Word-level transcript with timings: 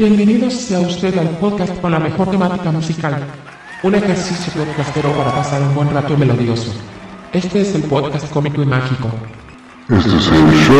Bienvenidos 0.00 0.54
sea 0.54 0.80
usted 0.80 1.14
al 1.18 1.28
podcast 1.36 1.78
con 1.78 1.92
la 1.92 1.98
mejor 1.98 2.30
temática 2.30 2.70
musical. 2.70 3.22
Un 3.82 3.94
ejercicio 3.94 4.50
podcastero 4.64 5.12
para 5.12 5.30
pasar 5.30 5.60
un 5.60 5.74
buen 5.74 5.90
rato 5.90 6.16
melodioso. 6.16 6.72
Este 7.34 7.60
es 7.60 7.74
el 7.74 7.82
podcast 7.82 8.30
cómico 8.30 8.62
y 8.62 8.64
mágico. 8.64 9.10
Este 9.90 10.16
es 10.16 10.28
el 10.28 10.50
show. 10.52 10.74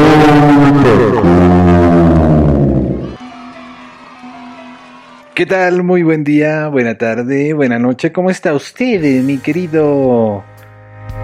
¿Qué 5.34 5.44
tal? 5.44 5.82
Muy 5.82 6.02
buen 6.02 6.24
día, 6.24 6.68
buena 6.68 6.96
tarde, 6.96 7.52
buena 7.52 7.78
noche. 7.78 8.12
¿Cómo 8.12 8.30
está 8.30 8.54
usted, 8.54 9.22
mi 9.22 9.36
querido 9.36 10.42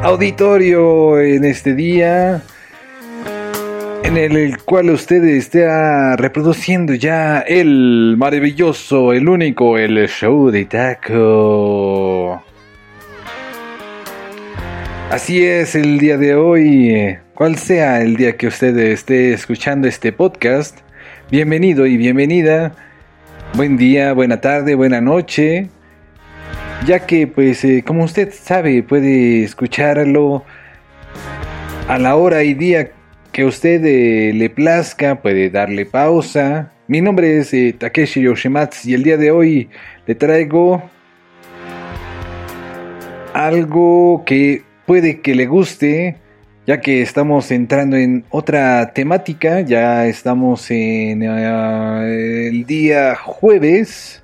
auditorio, 0.02 1.18
en 1.18 1.46
este 1.46 1.74
día 1.74 2.42
en 4.06 4.16
el 4.16 4.58
cual 4.62 4.90
usted 4.90 5.24
está 5.24 6.14
reproduciendo 6.14 6.94
ya 6.94 7.40
el 7.40 8.14
maravilloso, 8.16 9.12
el 9.12 9.28
único, 9.28 9.78
el 9.78 10.06
show 10.08 10.50
de 10.50 10.64
taco? 10.64 12.40
Así 15.10 15.44
es 15.44 15.74
el 15.74 15.98
día 15.98 16.16
de 16.18 16.36
hoy, 16.36 17.18
cual 17.34 17.56
sea 17.56 18.00
el 18.00 18.16
día 18.16 18.36
que 18.36 18.46
usted 18.46 18.78
esté 18.78 19.32
escuchando 19.32 19.88
este 19.88 20.12
podcast, 20.12 20.78
bienvenido 21.28 21.84
y 21.84 21.96
bienvenida. 21.96 22.74
Buen 23.54 23.76
día, 23.76 24.12
buena 24.12 24.40
tarde, 24.40 24.76
buena 24.76 25.00
noche. 25.00 25.68
Ya 26.86 27.06
que, 27.06 27.26
pues, 27.26 27.64
eh, 27.64 27.82
como 27.84 28.04
usted 28.04 28.32
sabe, 28.32 28.84
puede 28.84 29.42
escucharlo 29.42 30.44
a 31.88 31.98
la 31.98 32.14
hora 32.14 32.44
y 32.44 32.54
día 32.54 32.92
que 33.36 33.44
usted 33.44 33.84
eh, 33.84 34.32
le 34.32 34.48
plazca, 34.48 35.20
puede 35.20 35.50
darle 35.50 35.84
pausa. 35.84 36.72
Mi 36.88 37.02
nombre 37.02 37.36
es 37.36 37.52
eh, 37.52 37.74
Takeshi 37.78 38.22
Yoshimatsu 38.22 38.88
y 38.88 38.94
el 38.94 39.02
día 39.02 39.18
de 39.18 39.30
hoy 39.30 39.68
le 40.06 40.14
traigo 40.14 40.82
algo 43.34 44.22
que 44.24 44.62
puede 44.86 45.20
que 45.20 45.34
le 45.34 45.44
guste, 45.44 46.16
ya 46.66 46.80
que 46.80 47.02
estamos 47.02 47.50
entrando 47.50 47.98
en 47.98 48.24
otra 48.30 48.94
temática, 48.94 49.60
ya 49.60 50.06
estamos 50.06 50.70
en 50.70 51.22
eh, 51.22 52.48
el 52.48 52.64
día 52.64 53.16
jueves 53.16 54.22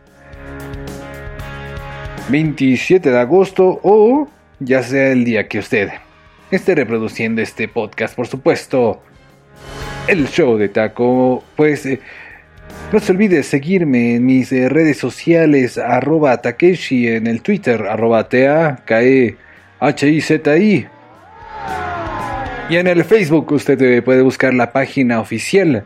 27 2.31 3.11
de 3.11 3.19
agosto 3.19 3.79
o 3.83 4.27
ya 4.59 4.83
sea 4.83 5.13
el 5.13 5.27
día 5.27 5.47
que 5.49 5.59
usted 5.59 5.91
esté 6.57 6.75
reproduciendo 6.75 7.41
este 7.43 7.69
podcast, 7.69 8.15
por 8.15 8.27
supuesto, 8.27 9.03
el 10.07 10.29
show 10.29 10.57
de 10.57 10.69
Taco, 10.69 11.43
pues 11.57 11.87
eh, 11.87 12.01
no 12.93 13.01
se 13.01 13.13
olvide 13.13 13.43
seguirme 13.43 14.17
en 14.17 14.27
mis 14.27 14.53
eh, 14.53 14.69
redes 14.69 14.99
sociales, 14.99 15.79
arroba 15.79 16.43
Takeshi 16.43 17.09
en 17.09 17.27
el 17.27 17.41
Twitter, 17.43 17.87
arroba 17.89 18.29
T-A-K-E-H-I-Z-I. 18.29 19.39
Y 22.69 22.77
en 22.77 22.87
el 22.87 23.05
Facebook 23.05 23.51
usted 23.53 24.05
puede 24.05 24.23
buscar 24.23 24.55
la 24.55 24.73
página 24.73 25.21
oficial. 25.21 25.85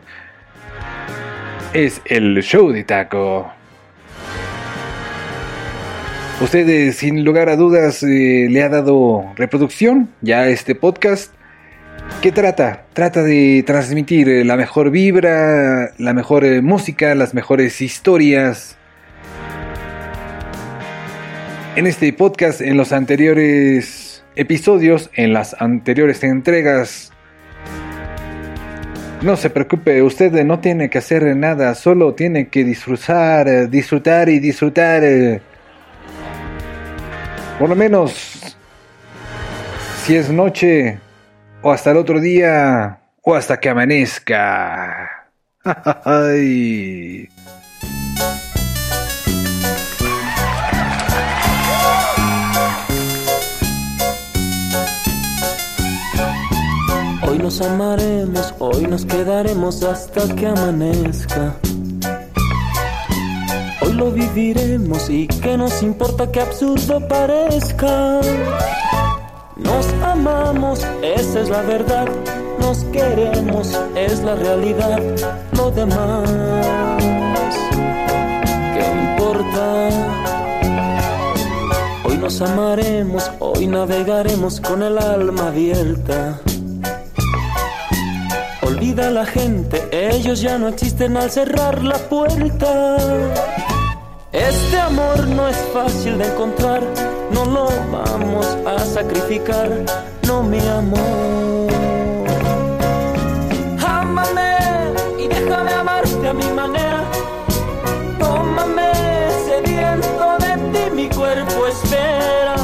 Es 1.73 2.01
el 2.05 2.41
show 2.43 2.71
de 2.71 2.83
Taco. 2.83 3.56
Usted, 6.39 6.69
eh, 6.69 6.93
sin 6.93 7.25
lugar 7.25 7.49
a 7.49 7.55
dudas, 7.55 8.03
eh, 8.03 8.45
le 8.47 8.61
ha 8.61 8.69
dado 8.69 9.25
reproducción 9.37 10.09
ya 10.21 10.41
a 10.41 10.49
este 10.49 10.75
podcast. 10.75 11.33
¿Qué 12.21 12.31
trata? 12.31 12.85
Trata 12.93 13.23
de 13.23 13.63
transmitir 13.65 14.29
eh, 14.29 14.45
la 14.45 14.55
mejor 14.55 14.91
vibra, 14.91 15.93
la 15.97 16.13
mejor 16.13 16.61
música, 16.61 17.15
las 17.15 17.33
mejores 17.33 17.81
historias. 17.81 18.77
En 21.75 21.87
este 21.87 22.13
podcast, 22.13 22.61
en 22.61 22.77
los 22.77 22.91
anteriores 22.91 24.23
episodios, 24.35 25.09
en 25.15 25.33
las 25.33 25.59
anteriores 25.59 26.23
entregas, 26.23 27.11
no 29.23 29.37
se 29.37 29.49
preocupe, 29.49 30.03
usted 30.03 30.31
no 30.45 30.59
tiene 30.59 30.91
que 30.91 30.99
hacer 30.99 31.35
nada, 31.35 31.73
solo 31.73 32.13
tiene 32.13 32.49
que 32.49 32.63
disfrutar, 32.63 33.71
disfrutar 33.71 34.29
y 34.29 34.37
disfrutar. 34.37 35.01
Por 37.59 37.69
lo 37.69 37.75
menos, 37.75 38.55
si 40.03 40.15
es 40.15 40.29
noche, 40.29 40.99
o 41.63 41.71
hasta 41.71 41.89
el 41.89 41.97
otro 41.97 42.19
día, 42.19 42.99
o 43.23 43.33
hasta 43.33 43.59
que 43.59 43.69
amanezca. 43.69 45.27
Ay. 46.05 47.27
Hoy 57.27 57.37
nos 57.39 57.59
amaremos, 57.61 58.53
hoy 58.59 58.85
nos 58.85 59.03
quedaremos 59.03 59.83
hasta 59.83 60.35
que 60.35 60.45
amanezca. 60.45 61.55
Hoy 63.81 63.93
lo 63.93 64.11
viviremos 64.11 65.09
y 65.09 65.27
que 65.27 65.57
nos 65.57 65.83
importa 65.83 66.31
que 66.31 66.41
absurdo 66.41 66.99
parezca. 67.07 68.19
Nos 69.55 69.87
amamos, 70.03 70.85
esa 71.03 71.41
es 71.41 71.49
la 71.49 71.61
verdad. 71.61 72.07
Nos 72.59 72.83
queremos, 72.85 73.79
es 73.95 74.23
la 74.23 74.35
realidad. 74.35 74.99
Lo 75.55 75.71
demás, 75.71 76.29
¿qué 78.73 78.85
importa? 79.11 79.89
Hoy 82.03 82.17
nos 82.17 82.41
amaremos, 82.41 83.31
hoy 83.39 83.67
navegaremos 83.67 84.59
con 84.59 84.81
el 84.81 84.97
alma 84.97 85.47
abierta. 85.47 86.39
Olvida 88.63 89.07
a 89.07 89.11
la 89.11 89.25
gente, 89.25 89.87
ellos 89.91 90.41
ya 90.41 90.57
no 90.57 90.67
existen 90.67 91.15
al 91.15 91.29
cerrar 91.31 91.83
la 91.83 91.97
puerta. 91.97 92.97
Este 94.33 94.77
amor 94.77 95.25
no 95.27 95.47
es 95.47 95.57
fácil 95.73 96.17
de 96.17 96.25
encontrar, 96.25 96.83
no 97.31 97.45
lo 97.45 97.69
vamos 97.89 98.45
a 98.65 98.77
sacrificar, 98.79 99.69
no 100.23 100.43
mi 100.43 100.59
amor. 100.59 101.71
Ámame 103.85 104.57
y 105.17 105.29
déjame 105.29 105.71
amarte 105.71 106.27
a 106.27 106.33
mi 106.33 106.47
manera. 106.51 107.03
Tómame 108.19 108.91
sediento 109.45 110.37
de 110.39 110.57
ti, 110.73 110.91
mi 110.93 111.07
cuerpo 111.07 111.67
espera. 111.67 112.55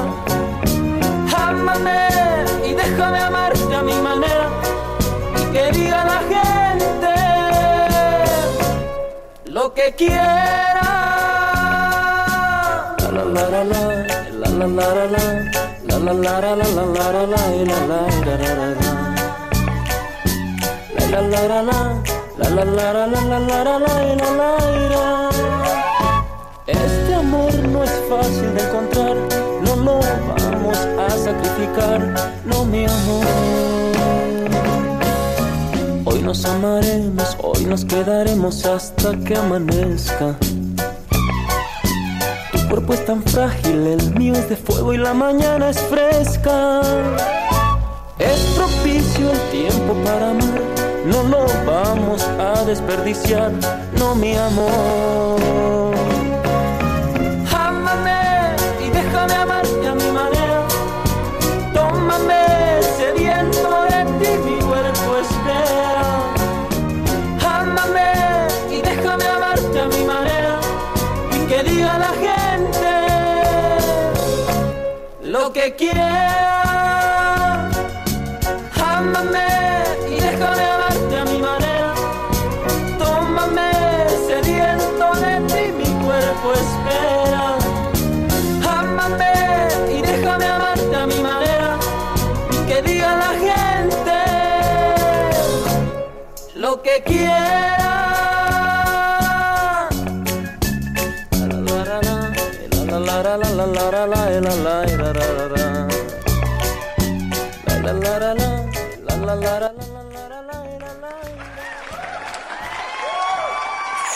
Ámame 1.33 2.09
y 2.67 2.73
déjame 2.73 3.19
amarte 3.19 3.73
a 3.73 3.81
mi 3.81 3.95
manera. 4.01 4.49
Y 5.41 5.45
que 5.53 5.71
diga 5.71 6.03
la 6.03 6.19
gente 6.33 7.13
lo 9.45 9.73
que 9.73 9.93
quiera. 9.95 10.82
Este 26.67 27.15
amor 27.15 27.53
no 27.67 27.83
es 27.83 27.91
fácil 28.09 28.53
de 28.53 28.61
encontrar, 28.63 29.15
no 29.63 29.75
lo 29.75 29.99
vamos 29.99 30.77
a 30.97 31.09
sacrificar, 31.09 32.13
no 32.45 32.65
mi 32.65 32.85
amor. 32.85 33.25
Hoy 36.05 36.21
nos 36.21 36.45
amaremos, 36.45 37.37
hoy 37.41 37.65
nos 37.65 37.83
quedaremos 37.85 38.65
hasta 38.65 39.15
que 39.17 39.35
amanezca. 39.35 40.37
Cuerpo 42.73 42.95
es 42.95 43.05
tan 43.05 43.21
frágil, 43.21 43.85
el 43.85 44.15
mío 44.15 44.33
es 44.33 44.49
de 44.49 44.55
fuego 44.55 44.95
y 44.95 44.97
la 44.97 45.13
mañana 45.13 45.69
es 45.69 45.79
fresca. 45.79 46.81
Es 48.17 48.39
propicio 48.55 49.29
el 49.29 49.39
tiempo 49.51 49.93
para 50.03 50.31
amar, 50.31 50.59
no 51.05 51.21
lo 51.21 51.45
vamos 51.67 52.23
a 52.39 52.63
desperdiciar, 52.65 53.51
no 53.99 54.15
mi 54.15 54.35
amor. 54.35 55.82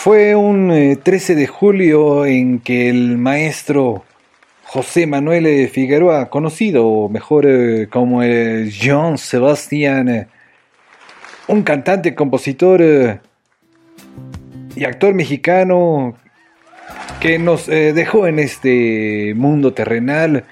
Fue 0.08 0.38
un 0.38 0.72
eh, 0.72 0.96
13 0.96 1.36
de 1.36 1.48
julio 1.48 2.26
en 2.26 2.60
que 2.60 2.90
el 2.90 3.18
maestro 3.18 4.06
José 4.64 5.06
Manuel 5.06 5.46
eh, 5.46 5.68
Figueroa, 5.68 6.30
conocido 6.30 7.10
mejor 7.10 7.46
eh, 7.46 7.90
como 7.90 8.22
Sebastian, 9.18 10.08
eh, 10.08 10.28
un 11.50 11.62
cantante, 11.64 12.16
compositor 12.16 12.82
eh, 12.82 13.20
y 14.78 14.86
actor 14.86 15.14
mexicano 15.14 16.16
que 17.20 17.38
nos 17.38 17.68
eh, 17.68 17.92
dejó 17.92 18.28
en 18.28 18.40
este 18.40 19.34
mundo 19.36 19.74
terrenal. 19.74 20.46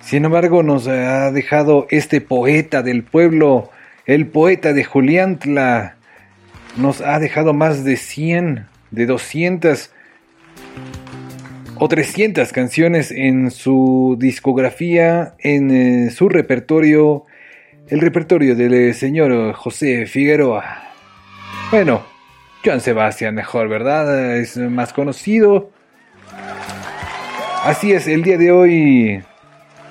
Sin 0.00 0.24
embargo, 0.24 0.62
nos 0.62 0.86
eh, 0.86 1.04
ha 1.04 1.32
dejado 1.32 1.88
este 1.90 2.20
poeta 2.20 2.84
del 2.84 3.02
pueblo, 3.02 3.72
el 4.06 4.28
poeta 4.28 4.72
de 4.72 4.84
Juliantla. 4.84 5.96
Nos 6.76 7.00
ha 7.00 7.18
dejado 7.18 7.52
más 7.52 7.82
de 7.82 7.96
100, 7.96 8.69
de 8.90 9.06
200 9.06 9.90
o 11.76 11.88
300 11.88 12.52
canciones 12.52 13.10
en 13.10 13.50
su 13.50 14.16
discografía, 14.18 15.34
en 15.38 15.70
eh, 15.70 16.10
su 16.10 16.28
repertorio, 16.28 17.24
el 17.88 18.00
repertorio 18.00 18.54
del 18.54 18.74
eh, 18.74 18.92
señor 18.92 19.54
José 19.54 20.06
Figueroa. 20.06 20.82
Bueno, 21.70 22.02
Joan 22.64 22.80
Sebastián 22.80 23.34
mejor, 23.34 23.68
¿verdad? 23.68 24.36
Es 24.36 24.56
más 24.58 24.92
conocido. 24.92 25.70
Así 27.64 27.92
es, 27.92 28.06
el 28.06 28.22
día 28.22 28.36
de 28.36 28.52
hoy 28.52 29.22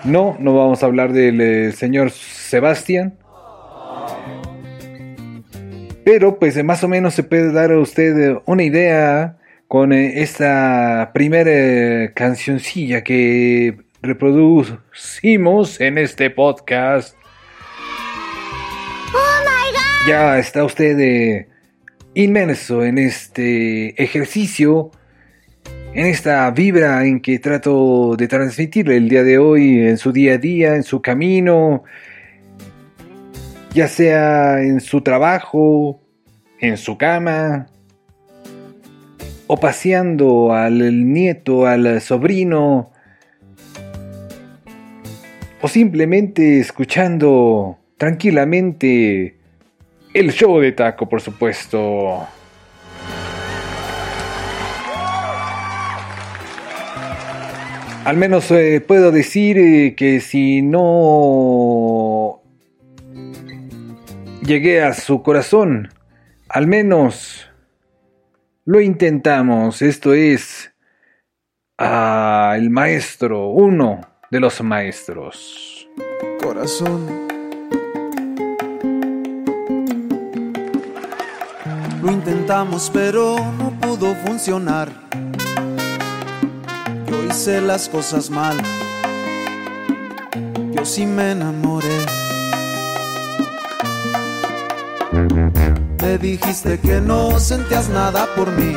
no, 0.04 0.38
no 0.40 0.56
vamos 0.56 0.84
a 0.84 0.86
hablar 0.86 1.12
del 1.12 1.42
eh, 1.42 1.72
señor 1.72 2.12
Sebastián. 2.12 3.18
Pero 6.12 6.40
pues 6.40 6.58
eh, 6.58 6.64
más 6.64 6.84
o 6.84 6.88
menos 6.88 7.14
se 7.14 7.22
puede 7.22 7.52
dar 7.52 7.72
a 7.72 7.78
usted 7.78 8.18
eh, 8.18 8.42
una 8.48 8.64
idea 8.64 9.38
con 9.68 9.94
eh, 9.94 10.24
esta 10.24 11.12
primera 11.14 12.12
cancioncilla 12.16 13.04
que 13.04 13.78
reproducimos 14.02 15.80
en 15.80 16.00
este 16.00 16.32
podcast. 16.32 17.16
Ya 20.08 20.40
está 20.40 20.64
usted 20.64 21.46
inmerso 22.16 22.84
en 22.84 22.98
este 22.98 24.02
ejercicio, 24.02 24.90
en 25.94 26.08
esta 26.08 26.50
vibra 26.50 27.06
en 27.06 27.20
que 27.20 27.38
trato 27.38 28.16
de 28.18 28.28
transmitirle 28.28 28.98
el 28.98 29.10
día 29.10 29.22
de 29.22 29.38
hoy, 29.38 29.82
en 29.82 30.00
su 30.00 30.12
día 30.12 30.34
a 30.34 30.38
día, 30.40 30.76
en 30.76 30.82
su 30.82 31.04
camino, 31.04 31.84
ya 33.74 33.88
sea 33.88 34.62
en 34.62 34.80
su 34.80 35.02
trabajo, 35.02 36.02
en 36.60 36.78
su 36.78 36.98
cama, 36.98 37.68
o 39.48 39.58
paseando 39.58 40.54
al 40.54 41.12
nieto, 41.12 41.66
al 41.66 42.02
sobrino, 42.02 42.92
o 45.62 45.68
simplemente 45.68 46.60
escuchando 46.60 47.78
tranquilamente 47.98 49.38
el 50.14 50.32
show 50.32 50.60
de 50.60 50.72
taco, 50.72 51.08
por 51.08 51.22
supuesto. 51.22 52.28
Al 58.06 58.18
menos 58.18 58.50
eh, 58.50 58.82
puedo 58.82 59.12
decir 59.12 59.60
eh, 59.60 59.94
que 59.96 60.20
si 60.20 60.62
no 60.64 61.99
llegué 64.42 64.82
a 64.82 64.94
su 64.94 65.22
corazón, 65.22 65.90
al 66.48 66.68
menos 66.68 67.50
lo 68.66 68.82
intentamos. 68.82 69.82
Esto 69.82 70.14
es 70.14 70.72
ah, 71.78 72.54
el 72.58 72.70
maestro, 72.70 73.50
uno 73.50 74.02
de 74.32 74.40
los 74.40 74.62
maestros. 74.62 75.88
corazón. 76.42 77.28
Lo 82.02 82.12
intentamos 82.12 82.90
pero 82.94 83.36
no 83.58 83.72
pudo 83.82 84.16
funcionar. 84.26 84.90
Yo 87.08 87.24
hice 87.26 87.60
las 87.60 87.90
cosas 87.90 88.30
mal. 88.30 88.58
Yo 90.72 90.86
sí 90.86 91.06
me 91.06 91.32
enamoré. 91.32 92.19
Me 96.02 96.18
dijiste 96.18 96.80
que 96.80 97.02
no 97.02 97.40
sentías 97.40 97.90
nada 97.90 98.28
por 98.36 98.52
mí. 98.52 98.76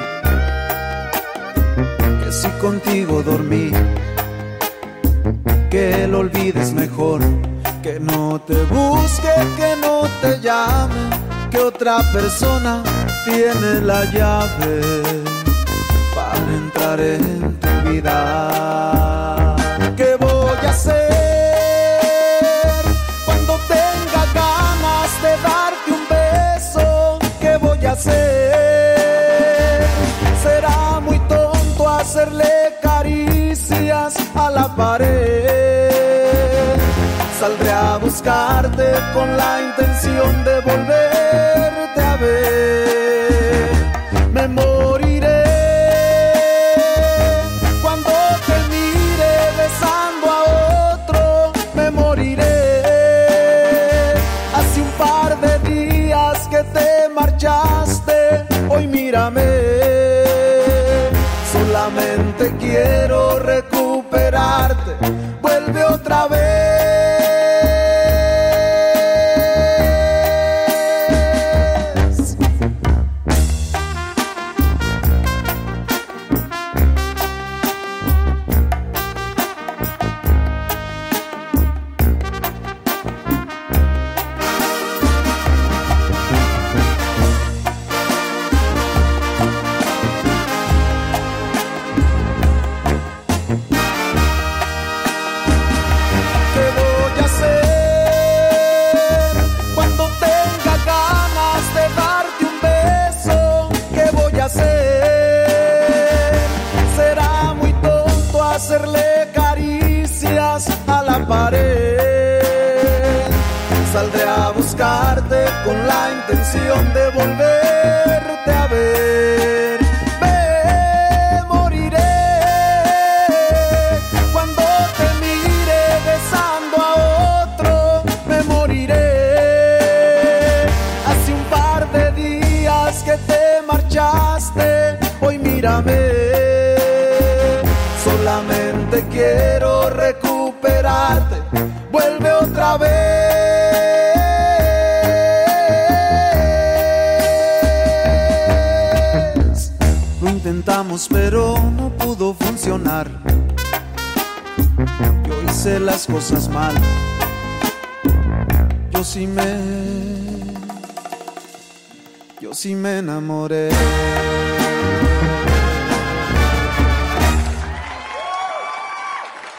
Que 2.25 2.33
si 2.33 2.49
contigo 2.61 3.23
dormí 3.23 3.71
que 5.73 6.07
lo 6.07 6.19
olvides 6.19 6.75
mejor, 6.75 7.23
que 7.83 7.99
no 7.99 8.39
te 8.39 8.63
busque, 8.65 9.33
que 9.57 9.75
no 9.81 10.03
te 10.21 10.39
llame, 10.39 11.09
que 11.51 11.59
otra 11.61 12.03
persona 12.13 12.83
tiene 13.25 13.81
la 13.81 14.05
llave 14.13 14.83
para 16.15 16.55
entrar 16.55 17.01
en 17.01 17.59
tu 17.59 17.91
vida. 17.91 19.02
Saldré 37.39 37.71
a 37.71 37.99
buscarte 37.99 38.85
con 39.15 39.37
la 39.37 39.61
intención 39.63 40.45
de 40.45 40.61
volverte 40.61 42.01
a 42.01 42.17
ver. 42.17 43.71
Me 44.33 44.49
moriré 44.49 45.45
cuando 47.81 48.11
te 48.47 48.57
mire 48.75 49.33
besando 49.57 50.27
a 50.39 50.41
otro. 50.95 51.53
Me 51.75 51.89
moriré. 51.91 52.73
Hace 54.57 54.81
un 54.81 54.91
par 54.99 55.41
de 55.41 55.59
días 55.71 56.49
que 56.49 56.63
te 56.77 57.09
marchaste. 57.09 58.47
Hoy 58.69 58.89
mírame. 58.89 59.47
Solamente 61.53 62.53
quiero 62.59 63.39
recuperarte. 63.39 63.82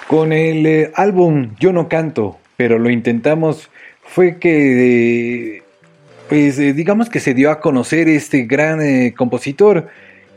Con 0.08 0.34
el 0.34 0.66
eh, 0.66 0.92
álbum 0.96 1.56
Yo 1.60 1.72
no 1.72 1.88
canto, 1.88 2.38
pero 2.58 2.78
lo 2.78 2.90
intentamos, 2.90 3.70
fue 4.04 4.38
que, 4.38 5.58
eh, 5.58 5.64
pues 6.30 6.60
eh, 6.60 6.74
digamos 6.74 7.10
que 7.10 7.20
se 7.20 7.34
dio 7.34 7.52
a 7.52 7.60
conocer 7.60 8.08
este 8.10 8.44
gran 8.44 9.12
compositor. 9.12 9.88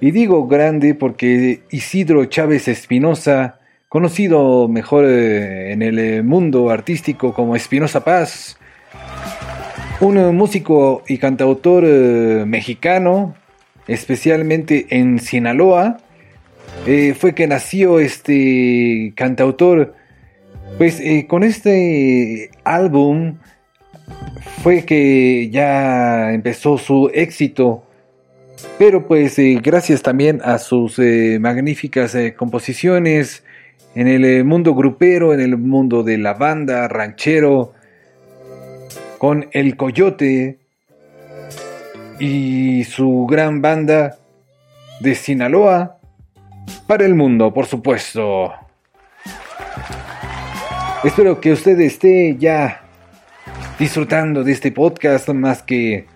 Y 0.00 0.10
digo 0.10 0.46
grande 0.46 0.94
porque 0.94 1.60
Isidro 1.70 2.24
Chávez 2.26 2.68
Espinosa, 2.68 3.60
conocido 3.88 4.68
mejor 4.68 5.06
en 5.06 5.80
el 5.80 6.22
mundo 6.22 6.70
artístico 6.70 7.32
como 7.32 7.56
Espinosa 7.56 8.04
Paz, 8.04 8.58
un 10.00 10.36
músico 10.36 11.02
y 11.08 11.16
cantautor 11.16 11.84
mexicano, 12.46 13.34
especialmente 13.88 14.86
en 14.90 15.18
Sinaloa, 15.18 15.98
eh, 16.86 17.14
fue 17.14 17.34
que 17.34 17.46
nació 17.46 17.98
este 17.98 19.12
cantautor. 19.16 19.94
Pues 20.78 21.00
eh, 21.00 21.26
con 21.28 21.42
este 21.42 22.50
álbum 22.64 23.38
fue 24.62 24.84
que 24.84 25.50
ya 25.50 26.32
empezó 26.32 26.78
su 26.78 27.10
éxito. 27.12 27.82
Pero 28.78 29.06
pues 29.06 29.38
eh, 29.38 29.58
gracias 29.62 30.02
también 30.02 30.40
a 30.44 30.58
sus 30.58 30.98
magníficas 31.40 32.16
composiciones 32.36 33.42
en 33.94 34.08
el 34.08 34.44
mundo 34.44 34.74
grupero, 34.74 35.34
en 35.34 35.40
el 35.40 35.56
mundo 35.56 36.02
de 36.02 36.18
la 36.18 36.34
banda, 36.34 36.86
ranchero, 36.88 37.72
con 39.18 39.48
El 39.52 39.76
Coyote 39.76 40.58
y 42.18 42.84
su 42.84 43.26
gran 43.28 43.60
banda 43.62 44.18
de 45.00 45.14
Sinaloa 45.14 45.95
para 46.86 47.04
el 47.04 47.14
mundo, 47.14 47.52
por 47.52 47.66
supuesto. 47.66 48.52
Espero 51.04 51.40
que 51.40 51.52
usted 51.52 51.78
esté 51.80 52.36
ya 52.38 52.82
disfrutando 53.78 54.42
de 54.42 54.52
este 54.52 54.72
podcast 54.72 55.28
más 55.28 55.62
que 55.62 56.06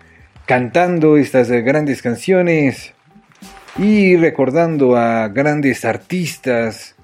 cantando 0.47 1.17
estas 1.17 1.51
grandes 1.51 2.03
canciones 2.03 2.95
y 3.77 4.17
recordando 4.17 4.97
a 4.97 5.29
grandes 5.29 5.85
artistas. 5.85 6.97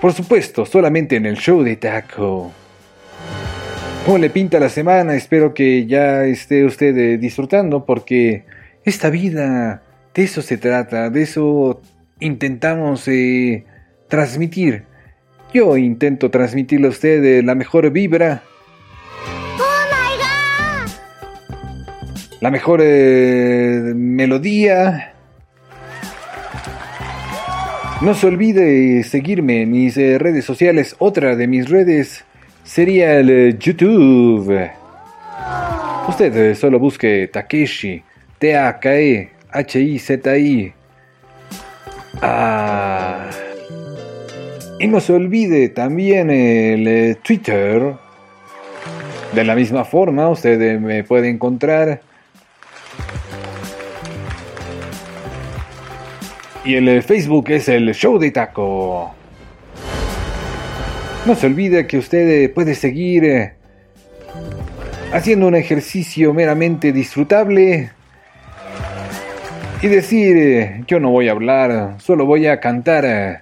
Por 0.00 0.12
supuesto, 0.12 0.66
solamente 0.66 1.16
en 1.16 1.26
el 1.26 1.36
show 1.36 1.62
de 1.62 1.76
Taco. 1.76 2.52
¿Cómo 4.04 4.18
le 4.18 4.28
pinta 4.28 4.60
la 4.60 4.68
semana? 4.68 5.14
Espero 5.14 5.54
que 5.54 5.86
ya 5.86 6.24
esté 6.24 6.64
usted 6.64 6.96
eh, 6.96 7.16
disfrutando 7.16 7.86
porque 7.86 8.44
esta 8.84 9.08
vida, 9.08 9.82
de 10.14 10.22
eso 10.22 10.42
se 10.42 10.58
trata, 10.58 11.08
de 11.08 11.22
eso 11.22 11.80
intentamos 12.24 13.06
eh, 13.08 13.64
transmitir. 14.08 14.84
Yo 15.52 15.76
intento 15.76 16.30
transmitirle 16.30 16.86
a 16.86 16.90
usted 16.90 17.22
eh, 17.24 17.42
la 17.42 17.54
mejor 17.54 17.90
vibra. 17.90 18.42
La 22.40 22.50
mejor 22.50 22.80
eh, 22.82 23.92
melodía. 23.94 25.12
No 28.00 28.14
se 28.14 28.26
olvide 28.26 29.04
seguirme 29.04 29.62
en 29.62 29.70
mis 29.70 29.96
eh, 29.96 30.18
redes 30.18 30.44
sociales. 30.44 30.96
Otra 30.98 31.36
de 31.36 31.46
mis 31.46 31.70
redes 31.70 32.24
sería 32.64 33.18
el 33.18 33.58
YouTube. 33.58 34.70
Usted 36.08 36.54
solo 36.54 36.78
busque 36.78 37.28
Takeshi. 37.32 38.02
T-A-K-E-H-I-Z-I. 38.38 39.24
Ah. 42.22 43.30
Y 44.78 44.86
no 44.86 45.00
se 45.00 45.12
olvide 45.12 45.68
también 45.68 46.30
el 46.30 46.86
eh, 46.86 47.16
Twitter. 47.22 47.94
De 49.34 49.44
la 49.44 49.54
misma 49.54 49.84
forma, 49.84 50.28
usted 50.28 50.60
eh, 50.60 50.78
me 50.78 51.04
puede 51.04 51.28
encontrar. 51.28 52.00
Y 56.64 56.74
el 56.74 56.88
eh, 56.88 57.02
Facebook 57.02 57.50
es 57.50 57.68
el 57.68 57.94
Show 57.94 58.18
de 58.18 58.30
Taco. 58.30 59.14
No 61.26 61.34
se 61.34 61.46
olvide 61.46 61.86
que 61.86 61.98
usted 61.98 62.52
puede 62.52 62.74
seguir 62.74 63.54
haciendo 65.12 65.46
un 65.46 65.54
ejercicio 65.54 66.34
meramente 66.34 66.92
disfrutable 66.92 67.90
y 69.84 69.88
decir, 69.88 70.38
eh, 70.38 70.84
yo 70.86 70.98
no 70.98 71.10
voy 71.10 71.28
a 71.28 71.32
hablar, 71.32 72.00
solo 72.00 72.24
voy 72.24 72.46
a 72.46 72.58
cantar 72.58 73.04
eh, 73.04 73.40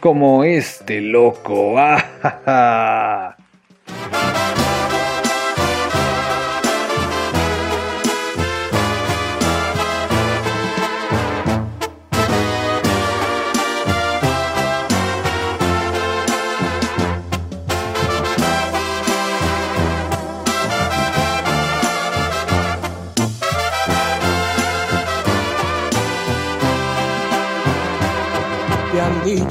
como 0.00 0.42
este 0.42 1.02
loco. 1.02 1.74
Ah, 2.46 3.33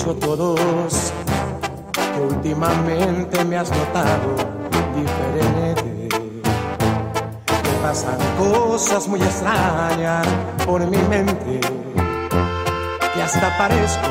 dicho 0.04 0.16
todos 0.16 1.14
que 1.94 2.20
últimamente 2.20 3.46
me 3.46 3.58
has 3.58 3.70
notado 3.70 4.36
diferente. 4.96 6.10
Me 7.64 7.82
pasan 7.82 8.18
cosas 8.38 9.08
muy 9.08 9.22
extrañas 9.22 10.28
por 10.66 10.86
mi 10.86 10.98
mente 10.98 11.62
y 13.16 13.20
hasta 13.22 13.58
parezco 13.58 14.10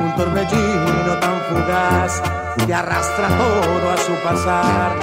un 0.00 0.16
torbellino 0.16 1.18
tan 1.20 1.40
fugaz 1.48 2.22
que 2.66 2.74
arrastra 2.74 3.28
todo 3.28 3.90
a 3.90 3.96
su 3.96 4.12
pasar. 4.24 4.98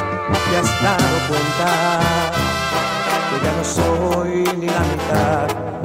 Te 0.49 0.57
has 0.57 0.83
dado 0.83 1.17
cuenta 1.29 1.99
que 3.29 3.45
ya 3.45 3.51
no 3.55 3.63
soy 3.63 4.43
ni 4.59 4.67
la 4.67 4.79
mitad 4.79 5.76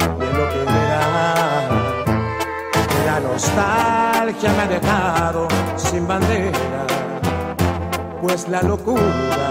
nostalgia 3.33 4.53
me 4.53 4.61
ha 4.61 4.67
dejado 4.67 5.47
sin 5.75 6.07
bandera, 6.07 6.85
pues 8.21 8.47
la 8.47 8.61
locura 8.61 9.49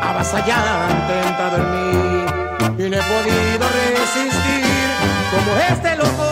avasallante 0.00 1.12
ha 1.12 1.28
entrado 1.28 1.56
en 1.58 1.66
mí 1.74 2.86
y 2.86 2.90
no 2.90 2.96
he 2.96 3.02
podido 3.14 3.64
resistir 3.68 4.88
como 5.30 5.50
este 5.70 5.96
loco 5.96 6.25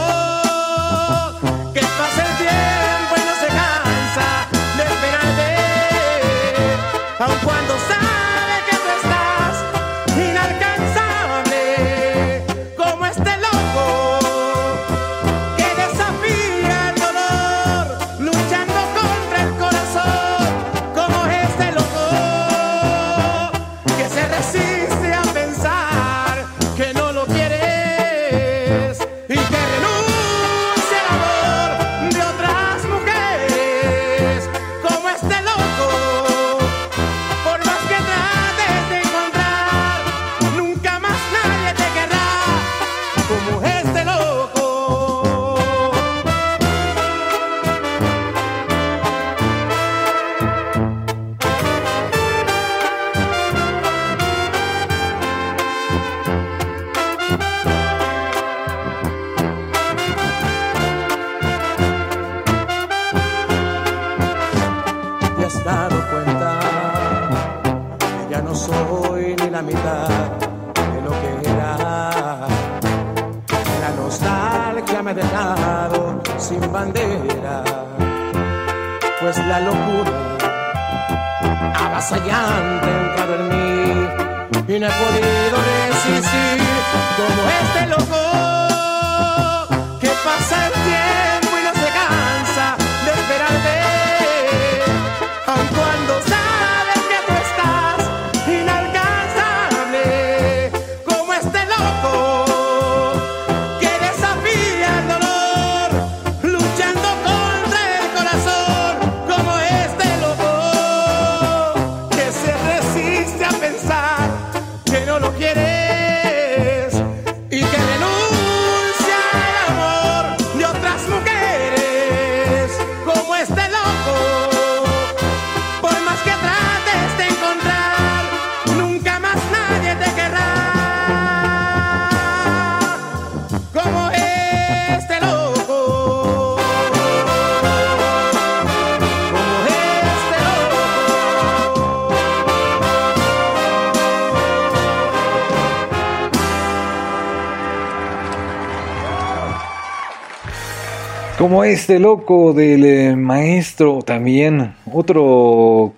Como 151.54 151.62
este 151.62 152.00
loco 152.00 152.52
del 152.52 152.85
eh, 152.85 153.14
maestro 153.14 154.00
también, 154.02 154.74
otro 154.92 155.94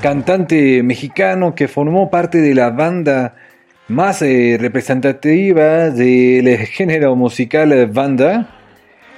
cantante 0.00 0.80
mexicano 0.84 1.56
que 1.56 1.66
formó 1.66 2.08
parte 2.08 2.38
de 2.38 2.54
la 2.54 2.70
banda 2.70 3.34
más 3.88 4.22
eh, 4.22 4.56
representativa 4.60 5.90
del 5.90 6.56
género 6.68 7.16
musical 7.16 7.72
eh, 7.72 7.86
banda, 7.86 8.48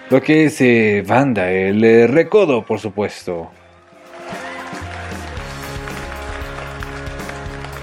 lo 0.08 0.22
que 0.22 0.46
es 0.46 0.58
eh, 0.62 1.04
banda, 1.06 1.52
el 1.52 1.84
eh, 1.84 2.06
recodo 2.06 2.64
por 2.64 2.80
supuesto. 2.80 3.50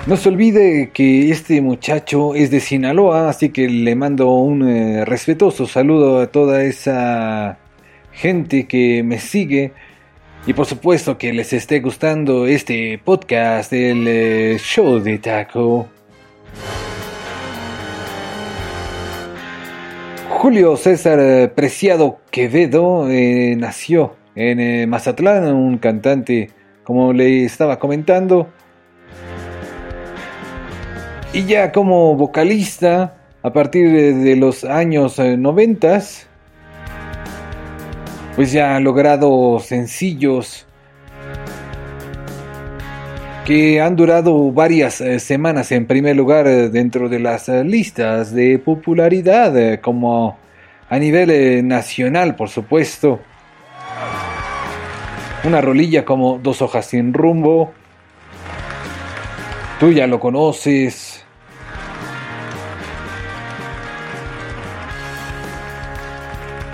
No 0.06 0.18
se 0.18 0.28
olvide 0.28 0.90
que 0.94 1.32
este 1.32 1.62
muchacho 1.62 2.36
es 2.36 2.52
de 2.52 2.60
Sinaloa, 2.60 3.30
así 3.30 3.52
que 3.52 3.70
le 3.70 3.96
mando 3.96 4.34
un 4.34 4.68
eh, 4.68 5.06
respetuoso 5.06 5.66
saludo 5.66 6.20
a 6.20 6.28
toda 6.28 6.62
esa 6.66 7.58
gente 8.12 8.68
que 8.68 9.02
me 9.02 9.18
sigue. 9.20 9.72
Y 10.46 10.52
por 10.52 10.66
supuesto 10.66 11.18
que 11.18 11.32
les 11.32 11.54
esté 11.54 11.80
gustando 11.80 12.46
este 12.48 13.00
podcast, 13.02 13.72
el 13.72 14.06
eh, 14.06 14.58
show 14.60 15.00
de 15.00 15.20
taco. 15.20 15.88
Julio 20.28 20.76
César 20.76 21.20
eh, 21.22 21.48
Preciado 21.48 22.20
Quevedo 22.30 23.08
nació 23.56 24.18
en 24.36 24.90
Mazatlán, 24.90 25.46
un 25.56 25.78
cantante, 25.78 26.50
como 26.84 27.14
le 27.14 27.46
estaba 27.46 27.80
comentando. 27.80 28.50
Y 31.34 31.46
ya 31.46 31.72
como 31.72 32.16
vocalista, 32.16 33.18
a 33.42 33.52
partir 33.52 33.92
de, 33.92 34.36
los 34.36 34.64
años 34.64 35.18
eh, 35.20 35.36
noventas, 35.36 36.28
pues 38.36 38.52
ya 38.52 38.76
ha 38.76 38.80
logrado 38.80 39.60
sencillos 39.60 40.68
que 43.46 43.82
han 43.82 43.96
durado 43.96 44.52
varias 44.52 45.02
eh, 45.02 45.20
semanas 45.20 45.72
en 45.74 45.86
primer 45.86 46.16
lugar 46.16 46.48
eh, 46.48 46.70
dentro 46.70 47.10
de 47.10 47.20
las 47.20 47.50
eh, 47.50 47.64
listas 47.64 48.34
de 48.34 48.58
popularidad, 48.58 49.82
como 49.82 50.38
a 50.90 50.98
nivel 50.98 51.68
nacional, 51.68 52.36
por 52.36 52.50
supuesto. 52.50 53.20
Una 55.44 55.60
rolilla 55.60 56.06
como 56.06 56.40
Dos 56.42 56.62
hojas 56.62 56.86
sin 56.86 57.14
rumbo. 57.14 57.74
Tú 59.80 59.92
ya 59.92 60.08
lo 60.08 60.20
conoces. 60.20 61.13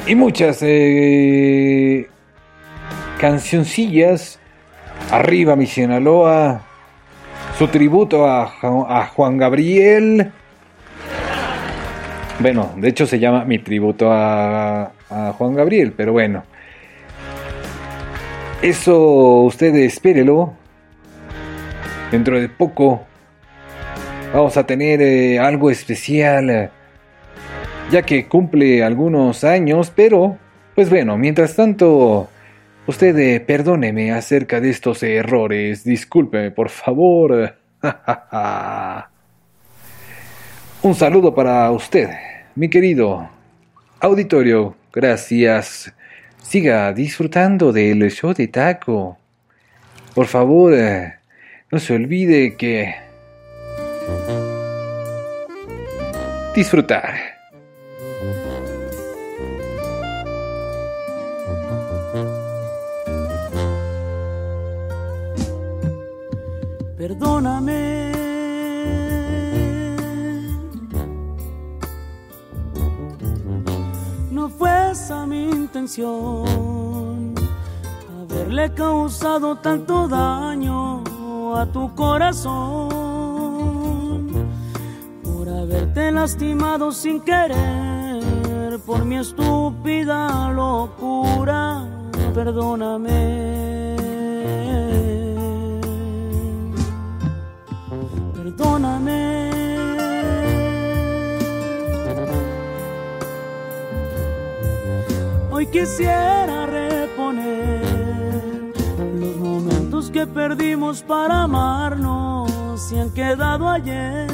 Y 0.10 0.16
muchas 0.16 0.58
eh, 0.64 2.10
cancioncillas. 3.20 4.40
Arriba 5.12 5.56
mi 5.56 5.68
Sinaloa. 5.68 6.66
Su 7.60 7.68
tributo 7.68 8.26
a, 8.26 8.48
Juan 9.14 9.38
Gabriel. 9.38 10.32
Bueno, 12.40 12.72
de 12.78 12.90
hecho 12.90 13.06
se 13.06 13.20
llama 13.20 13.46
mi 13.46 13.60
tributo 13.60 14.12
a, 14.12 14.94
a 15.12 15.34
Juan 15.38 15.54
Gabriel, 15.54 15.94
pero 15.96 16.14
bueno. 16.14 16.44
Eso 18.64 19.44
usted 19.44 19.76
espérelo. 19.76 20.56
Dentro 22.10 22.42
de 22.42 22.50
poco 22.50 23.06
vamos 24.34 24.58
a 24.58 24.66
tener 24.66 25.04
eh, 25.04 25.38
algo 25.38 25.70
especial. 25.70 26.72
Ya 27.92 28.04
que 28.04 28.28
cumple 28.28 28.84
algunos 28.84 29.44
años, 29.44 29.92
pero 29.96 30.38
pues 30.76 30.90
bueno, 30.90 31.18
mientras 31.18 31.56
tanto, 31.56 32.30
usted 32.86 33.18
eh, 33.18 33.40
perdóneme 33.40 34.12
acerca 34.12 34.62
de 34.62 34.70
estos 34.70 35.02
errores, 35.02 35.84
discúlpeme 35.84 36.52
por 36.52 36.70
favor. 36.70 37.56
Un 40.82 40.96
saludo 40.96 41.34
para 41.34 41.72
usted, 41.72 42.10
mi 42.56 42.70
querido 42.70 43.28
auditorio, 44.00 44.76
gracias. 44.94 45.92
Siga 46.42 46.94
disfrutando 46.94 47.74
del 47.74 48.10
show 48.12 48.34
de 48.34 48.48
taco. 48.48 49.18
Por 50.14 50.28
favor, 50.28 50.74
eh, 50.74 51.16
no 51.72 51.80
se 51.80 51.94
olvide 51.96 52.56
que... 52.56 52.96
Disfrutar. 56.56 57.39
Perdóname. 67.10 68.12
No 74.30 74.48
fue 74.48 74.92
esa 74.92 75.26
mi 75.26 75.50
intención 75.50 77.34
haberle 78.22 78.72
causado 78.76 79.56
tanto 79.56 80.08
daño 80.08 81.02
a 81.58 81.66
tu 81.66 81.96
corazón 81.96 83.00
por 85.24 85.50
haberte 85.50 86.12
lastimado 86.12 86.92
sin 86.92 87.22
querer 87.22 88.80
por 88.86 89.04
mi 89.04 89.18
estúpida 89.18 90.52
locura. 90.52 91.88
Perdóname. 92.36 93.59
Hoy 105.60 105.68
quisiera 105.68 106.66
reponer 106.68 107.84
los 109.20 109.36
momentos 109.36 110.10
que 110.10 110.26
perdimos 110.26 111.02
para 111.02 111.44
amarnos 111.44 112.90
y 112.94 112.98
han 112.98 113.10
quedado 113.10 113.68
ayer 113.68 114.26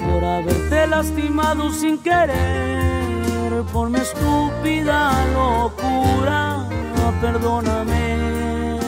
por 0.00 0.22
haberte 0.22 0.86
lastimado 0.86 1.70
sin 1.72 1.96
querer 1.96 3.62
por 3.72 3.88
mi 3.88 4.00
estúpida 4.00 5.12
locura. 5.32 6.68
Perdóname. 7.22 8.78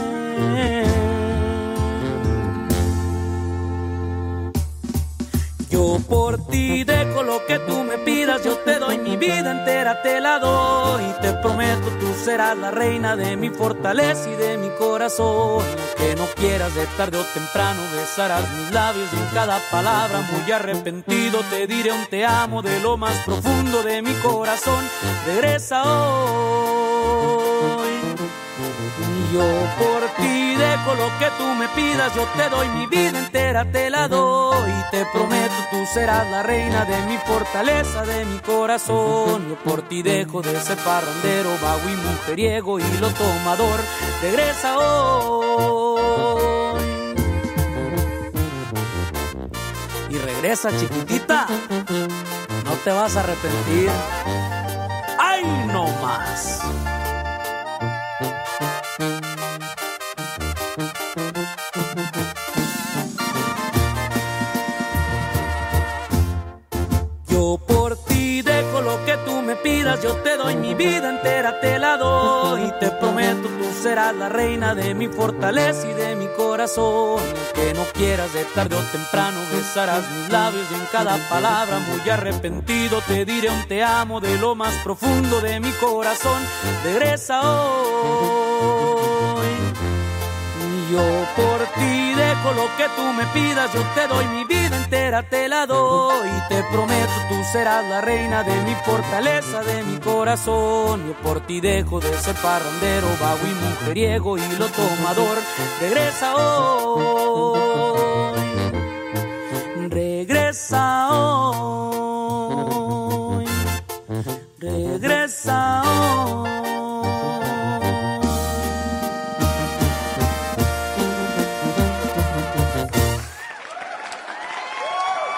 Yo 5.70 5.98
por 6.06 6.41
ti 6.52 6.84
dejo 6.84 7.22
lo 7.24 7.44
que 7.46 7.58
tú 7.60 7.82
me 7.82 7.98
pidas, 7.98 8.44
yo 8.44 8.56
te 8.58 8.72
entera 8.74 10.02
te 10.02 10.20
la 10.20 10.38
doy. 10.38 11.02
Y 11.02 11.22
te 11.22 11.32
prometo, 11.32 11.88
tú 11.98 12.14
serás 12.24 12.56
la 12.56 12.70
reina 12.70 13.16
de 13.16 13.36
mi 13.36 13.50
fortaleza 13.50 14.30
y 14.30 14.36
de 14.36 14.58
mi 14.58 14.68
corazón. 14.78 15.64
Que 15.96 16.14
no 16.14 16.26
quieras 16.36 16.74
de 16.74 16.86
tarde 16.98 17.18
o 17.18 17.24
temprano 17.34 17.80
besarás 17.94 18.48
mis 18.56 18.70
labios 18.70 19.08
y 19.12 19.16
en 19.16 19.26
cada 19.32 19.58
palabra 19.70 20.20
muy 20.20 20.52
arrepentido 20.52 21.40
te 21.50 21.66
diré 21.66 21.92
un 21.92 22.06
te 22.06 22.24
amo 22.24 22.62
de 22.62 22.78
lo 22.80 22.96
más 22.96 23.16
profundo 23.24 23.82
de 23.82 24.02
mi 24.02 24.12
corazón. 24.14 24.84
Regresa 25.26 25.82
hoy. 25.84 27.12
Yo 29.32 29.40
por 29.78 30.02
ti 30.18 30.54
dejo 30.56 30.94
lo 30.94 31.08
que 31.18 31.26
tú 31.38 31.44
me 31.58 31.66
pidas, 31.68 32.14
yo 32.14 32.24
te 32.36 32.50
doy 32.50 32.68
mi 32.68 32.86
vida 32.86 33.18
entera, 33.18 33.64
te 33.64 33.88
la 33.88 34.06
doy. 34.06 34.70
Y 34.70 34.90
te 34.90 35.06
prometo, 35.06 35.54
tú 35.70 35.86
serás 35.94 36.30
la 36.30 36.42
reina 36.42 36.84
de 36.84 37.00
mi 37.06 37.16
fortaleza, 37.16 38.04
de 38.04 38.26
mi 38.26 38.38
corazón. 38.40 39.48
Yo 39.48 39.54
por 39.64 39.88
ti 39.88 40.02
dejo 40.02 40.42
de 40.42 40.60
ser 40.60 40.76
parrandero, 40.78 41.48
vago 41.62 41.88
y 41.88 41.96
mujeriego 41.96 42.78
y 42.78 42.82
lo 43.00 43.08
tomador. 43.08 43.80
Regresa 44.20 44.78
hoy. 44.78 46.02
Y 50.10 50.18
regresa, 50.18 50.76
chiquitita. 50.76 51.46
No 52.66 52.72
te 52.84 52.90
vas 52.90 53.16
a 53.16 53.20
arrepentir. 53.20 53.90
¡Ay, 55.18 55.42
no 55.72 55.86
más! 56.02 56.51
Yo 70.02 70.16
te 70.16 70.36
doy 70.36 70.56
mi 70.56 70.74
vida 70.74 71.10
entera, 71.10 71.60
te 71.60 71.78
la 71.78 71.96
doy. 71.96 72.64
Y 72.64 72.72
te 72.80 72.90
prometo, 72.90 73.48
tú 73.48 73.72
serás 73.82 74.14
la 74.16 74.28
reina 74.28 74.74
de 74.74 74.94
mi 74.94 75.06
fortaleza 75.06 75.88
y 75.88 75.94
de 75.94 76.16
mi 76.16 76.26
corazón. 76.36 77.22
Que 77.54 77.72
no 77.74 77.84
quieras 77.94 78.32
de 78.32 78.44
tarde 78.46 78.76
o 78.76 78.82
temprano, 78.90 79.38
besarás 79.52 80.02
mis 80.10 80.30
labios 80.30 80.66
y 80.70 80.74
en 80.74 80.86
cada 80.90 81.16
palabra, 81.28 81.78
muy 81.78 82.10
arrepentido, 82.10 83.00
te 83.06 83.24
diré 83.24 83.50
un 83.50 83.66
te 83.68 83.82
amo 83.82 84.20
de 84.20 84.36
lo 84.38 84.54
más 84.54 84.74
profundo 84.82 85.40
de 85.40 85.60
mi 85.60 85.70
corazón. 85.72 86.42
Regresa 86.84 87.40
hoy. 87.42 88.41
Yo 90.92 91.00
por 91.36 91.60
ti 91.78 92.14
dejo 92.14 92.52
lo 92.52 92.66
que 92.76 92.86
tú 92.96 93.02
me 93.14 93.24
pidas, 93.28 93.72
yo 93.72 93.80
te 93.94 94.06
doy 94.08 94.26
mi 94.26 94.44
vida 94.44 94.76
entera, 94.76 95.22
te 95.22 95.48
la 95.48 95.66
doy. 95.66 96.28
Y 96.28 96.48
te 96.50 96.62
prometo, 96.70 97.12
tú 97.30 97.36
serás 97.50 97.88
la 97.88 98.02
reina 98.02 98.42
de 98.42 98.54
mi 98.60 98.74
fortaleza, 98.84 99.62
de 99.62 99.84
mi 99.84 99.98
corazón. 100.00 101.06
Yo 101.06 101.14
por 101.22 101.46
ti 101.46 101.62
dejo 101.62 101.98
de 101.98 102.12
ser 102.18 102.36
parrandero, 102.36 103.06
vago 103.18 103.40
y 103.46 103.54
mujeriego 103.64 104.36
y 104.36 104.42
lo 104.58 104.68
tomador. 104.68 105.38
Regresa 105.80 106.36
hoy. 106.36 108.38
Regresa 109.88 111.08
hoy. 111.10 111.91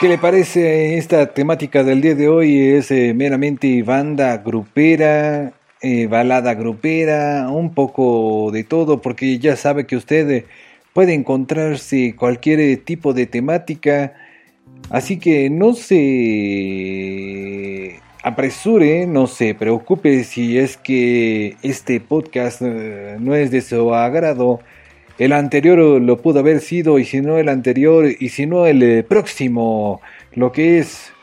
¿Qué 0.04 0.10
le 0.10 0.18
parece 0.18 0.98
esta 0.98 1.32
temática 1.32 1.82
del 1.82 2.02
día 2.02 2.14
de 2.14 2.28
hoy? 2.28 2.58
Es 2.58 2.90
eh, 2.90 3.14
meramente 3.14 3.82
banda 3.82 4.36
grupera, 4.36 5.54
eh, 5.80 6.06
balada 6.08 6.52
grupera, 6.52 7.48
un 7.48 7.72
poco 7.72 8.50
de 8.52 8.64
todo, 8.64 9.00
porque 9.00 9.38
ya 9.38 9.56
sabe 9.56 9.86
que 9.86 9.96
usted 9.96 10.30
eh, 10.30 10.44
puede 10.92 11.14
encontrarse 11.14 12.14
cualquier 12.16 12.84
tipo 12.84 13.14
de 13.14 13.24
temática, 13.24 14.12
así 14.90 15.18
que 15.18 15.48
no 15.48 15.72
se 15.72 15.98
apresure, 18.22 19.06
no 19.06 19.26
se 19.26 19.54
preocupe 19.54 20.22
si 20.24 20.58
es 20.58 20.76
que 20.76 21.56
este 21.62 21.98
podcast 22.00 22.60
no 22.60 23.34
es 23.34 23.50
de 23.50 23.62
su 23.62 23.94
agrado. 23.94 24.60
El 25.18 25.32
anterior 25.32 25.78
lo 25.78 26.20
pudo 26.20 26.40
haber 26.40 26.60
sido 26.60 26.98
y 26.98 27.04
si 27.04 27.20
no 27.20 27.38
el 27.38 27.48
anterior 27.48 28.06
y 28.18 28.28
si 28.30 28.46
no 28.46 28.66
el 28.66 28.82
eh, 28.82 29.02
próximo, 29.02 30.00
lo 30.34 30.50
que 30.50 30.78
es 30.78 31.14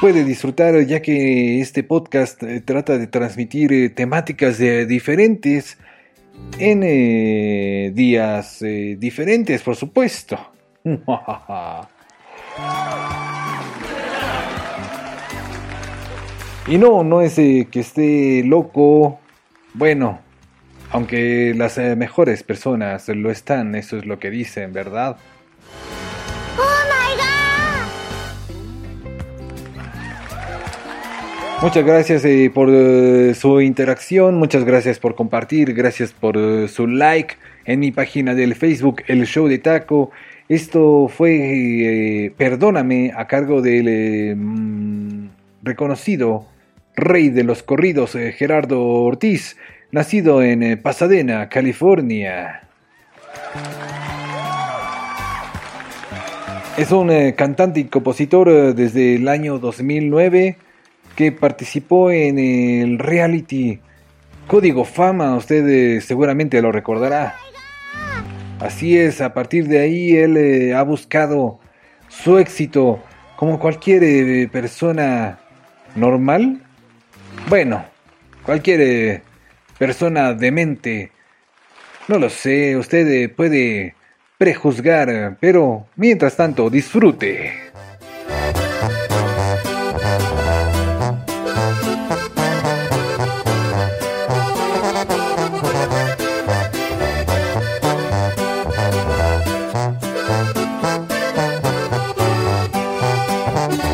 puede 0.00 0.22
disfrutar 0.22 0.80
ya 0.86 1.02
que 1.02 1.60
este 1.60 1.82
podcast 1.82 2.40
eh, 2.44 2.60
trata 2.60 2.98
de 2.98 3.08
transmitir 3.08 3.72
eh, 3.72 3.88
temáticas 3.90 4.60
eh, 4.60 4.86
diferentes 4.86 5.76
en 6.60 6.82
días 7.94 8.64
diferentes, 8.96 9.60
por 9.62 9.74
supuesto. 9.74 10.38
y 16.68 16.78
no, 16.78 17.02
no 17.02 17.20
es 17.22 17.34
que 17.34 17.66
esté 17.72 18.44
loco. 18.44 19.18
Bueno, 19.74 20.20
aunque 20.90 21.54
las 21.56 21.78
eh, 21.78 21.96
mejores 21.96 22.42
personas 22.42 23.08
lo 23.08 23.30
están, 23.30 23.74
eso 23.74 23.96
es 23.96 24.06
lo 24.06 24.18
que 24.18 24.30
dicen, 24.30 24.72
¿verdad? 24.72 25.16
Muchas 31.60 31.84
gracias 31.84 32.24
eh, 32.24 32.52
por 32.54 32.68
eh, 32.70 33.34
su 33.34 33.60
interacción, 33.60 34.36
muchas 34.36 34.64
gracias 34.64 35.00
por 35.00 35.16
compartir, 35.16 35.74
gracias 35.74 36.12
por 36.12 36.36
eh, 36.36 36.68
su 36.68 36.86
like 36.86 37.34
en 37.64 37.80
mi 37.80 37.90
página 37.90 38.36
del 38.36 38.54
Facebook, 38.54 39.02
El 39.08 39.26
Show 39.26 39.48
de 39.48 39.58
Taco. 39.58 40.12
Esto 40.48 41.08
fue 41.08 42.32
Perdóname 42.38 43.12
a 43.14 43.26
cargo 43.26 43.60
del 43.60 44.36
mm, 44.36 45.28
reconocido 45.64 46.46
rey 46.94 47.28
de 47.30 47.42
los 47.42 47.64
corridos 47.64 48.12
Gerardo 48.12 48.80
Ortiz, 48.80 49.56
nacido 49.90 50.42
en 50.42 50.62
eh, 50.62 50.76
Pasadena, 50.76 51.48
California. 51.48 52.62
Es 56.76 56.92
un 56.92 57.10
eh, 57.10 57.34
cantante 57.34 57.80
y 57.80 57.84
compositor 57.84 58.48
eh, 58.48 58.72
desde 58.74 59.16
el 59.16 59.28
año 59.28 59.58
2009 59.58 60.56
que 61.16 61.32
participó 61.32 62.10
en 62.10 62.38
el 62.38 62.98
reality 62.98 63.80
Código 64.46 64.84
Fama, 64.84 65.34
usted 65.34 66.00
seguramente 66.00 66.62
lo 66.62 66.70
recordará. 66.70 67.34
Así 68.60 68.96
es, 68.96 69.20
a 69.20 69.34
partir 69.34 69.66
de 69.66 69.80
ahí 69.80 70.16
él 70.16 70.72
ha 70.74 70.82
buscado 70.82 71.58
su 72.08 72.38
éxito 72.38 73.02
como 73.36 73.58
cualquier 73.58 74.48
persona 74.50 75.40
normal. 75.96 76.62
Bueno, 77.48 77.84
cualquier 78.44 79.22
persona 79.78 80.34
demente. 80.34 81.12
No 82.08 82.18
lo 82.18 82.28
sé, 82.28 82.76
usted 82.76 83.06
eh, 83.08 83.28
puede 83.28 83.94
prejuzgar, 84.36 85.36
pero 85.40 85.86
mientras 85.96 86.36
tanto 86.36 86.68
disfrute. 86.68 87.52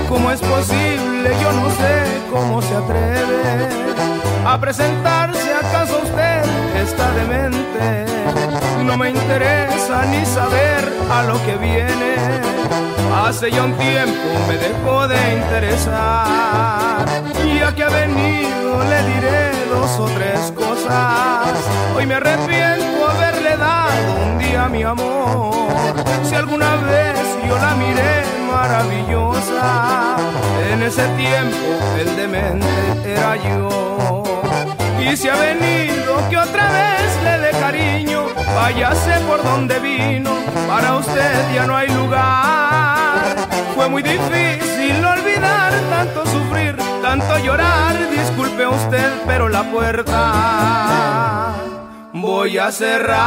¿Cómo 0.09 0.31
es 0.31 0.41
posible? 0.41 1.31
Yo 1.43 1.53
no 1.53 1.71
sé 1.71 2.05
cómo 2.31 2.63
se 2.63 2.75
atreve 2.75 3.69
a 4.47 4.61
presentarse. 4.61 5.14
No 8.85 8.97
me 8.97 9.11
interesa 9.11 10.05
ni 10.07 10.25
saber 10.25 10.89
a 11.11 11.23
lo 11.25 11.35
que 11.45 11.57
viene. 11.57 12.15
Hace 13.15 13.51
ya 13.51 13.63
un 13.65 13.75
tiempo 13.75 14.29
me 14.49 14.57
dejó 14.57 15.09
de 15.09 15.17
interesar. 15.35 17.07
Y 17.45 17.59
ya 17.59 17.75
que 17.75 17.85
ha 17.85 17.89
venido 17.89 18.85
le 18.85 19.03
diré 19.15 19.67
dos 19.71 19.99
o 19.99 20.07
tres 20.07 20.53
cosas. 20.53 21.49
Hoy 21.97 22.07
me 22.07 22.15
arrepiento 22.15 23.09
haberle 23.09 23.57
dado 23.57 24.15
un 24.27 24.39
día 24.39 24.69
mi 24.69 24.83
amor. 24.83 25.55
Si 26.25 26.35
alguna 26.35 26.77
vez 26.77 27.19
yo 27.49 27.57
la 27.57 27.75
miré 27.75 28.25
maravillosa, 28.51 30.17
en 30.73 30.83
ese 30.83 31.07
tiempo 31.17 31.67
el 31.99 32.17
demente 32.17 32.67
era 33.05 33.37
yo. 33.37 34.14
Y 35.01 35.17
si 35.17 35.29
ha 35.29 35.37
venido 35.37 36.29
que 36.29 36.37
otra 36.37 36.71
vez 36.71 37.23
le 37.23 37.39
dé 37.39 37.51
cariño, 37.53 38.27
váyase 38.55 39.21
por 39.27 39.43
donde 39.43 39.79
vino, 39.79 40.31
para 40.67 40.97
usted 40.97 41.55
ya 41.55 41.67
no 41.67 41.77
hay 41.77 41.89
lugar. 41.89 43.37
Fue 43.75 43.89
muy 43.89 44.03
difícil 44.03 45.05
olvidar 45.05 45.73
tanto 45.91 46.25
sufrir, 46.27 46.77
tanto 47.03 47.39
llorar, 47.39 47.97
disculpe 48.11 48.67
usted, 48.67 49.13
pero 49.27 49.49
la 49.49 49.65
puerta 49.65 51.55
voy 52.13 52.59
a 52.59 52.71
cerrar. 52.71 53.25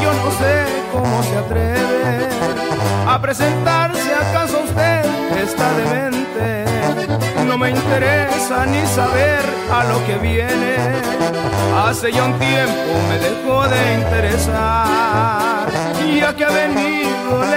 Yo 0.00 0.12
no 0.12 0.30
sé 0.32 0.64
cómo 0.92 1.22
se 1.22 1.36
atreve 1.36 2.28
a 3.06 3.20
presentarse. 3.20 4.14
¿Acaso 4.14 4.62
usted 4.64 5.04
está 5.42 5.72
demente? 5.74 6.64
No 7.46 7.56
me 7.56 7.70
interesa 7.70 8.66
ni 8.66 8.84
saber 8.86 9.40
a 9.72 9.84
lo 9.84 10.04
que 10.06 10.16
viene. 10.18 10.76
Hace 11.76 12.12
ya 12.12 12.24
un 12.24 12.38
tiempo 12.38 12.92
me 13.08 13.18
dejó 13.18 13.66
de 13.68 13.94
interesar. 13.94 15.68
Ya 16.18 16.34
que 16.34 16.44
ha 16.44 16.50
venido 16.50 17.53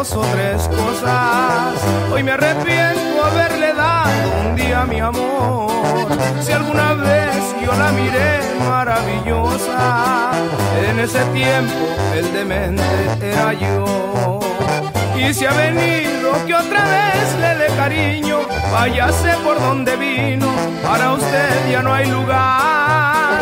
dos 0.00 0.16
o 0.16 0.20
tres 0.32 0.66
cosas. 0.68 1.74
Hoy 2.10 2.22
me 2.22 2.32
arrepiento 2.32 3.22
haberle 3.22 3.74
dado 3.74 4.48
un 4.48 4.56
día 4.56 4.86
mi 4.86 4.98
amor. 4.98 6.08
Si 6.42 6.52
alguna 6.52 6.94
vez 6.94 7.36
yo 7.62 7.72
la 7.74 7.92
miré 7.92 8.40
maravillosa, 8.66 10.30
en 10.88 11.00
ese 11.00 11.22
tiempo 11.38 11.84
el 12.14 12.32
demente 12.32 12.82
era 13.20 13.52
yo. 13.52 14.40
Y 15.18 15.34
si 15.34 15.44
ha 15.44 15.52
venido 15.52 16.28
que 16.46 16.54
otra 16.54 16.82
vez 16.96 17.26
le 17.42 17.54
dé 17.60 17.66
cariño, 17.76 18.38
váyase 18.72 19.34
por 19.44 19.60
donde 19.60 19.96
vino, 19.96 20.50
para 20.82 21.12
usted 21.12 21.70
ya 21.70 21.82
no 21.82 21.92
hay 21.92 22.06
lugar. 22.06 23.40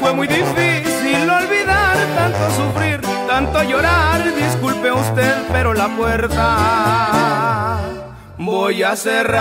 Fue 0.00 0.14
muy 0.14 0.26
difícil 0.26 1.28
olvidar 1.28 1.96
tanto 2.16 2.44
sufrir, 2.56 2.98
tanto 3.28 3.62
llorar, 3.62 4.34
disculpe 4.34 4.90
usted, 4.90 5.34
pero 5.52 5.74
la 5.74 5.88
puerta 5.94 7.78
voy 8.38 8.82
a 8.82 8.96
cerrar. 8.96 9.38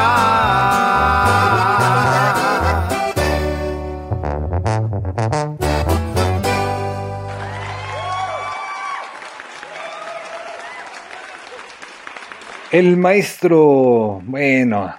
El 12.69 12.97
maestro, 12.97 14.21
bueno, 14.26 14.93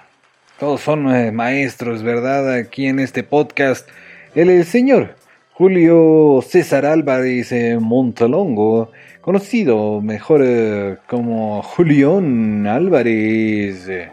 todos 0.57 0.81
son 0.81 1.15
eh, 1.15 1.31
maestros, 1.31 2.01
¿verdad? 2.01 2.51
Aquí 2.55 2.87
en 2.87 2.99
este 2.99 3.21
podcast. 3.21 3.87
El, 4.33 4.49
el 4.49 4.65
señor 4.65 5.18
Julio 5.59 6.41
César 6.41 6.85
Álvarez 6.85 7.53
Montalongo, 7.81 8.93
conocido 9.19 9.99
mejor 9.99 10.41
eh, 10.41 10.95
como 11.05 11.61
Julián 11.61 12.65
Álvarez. 12.65 13.89
eh. 13.89 14.07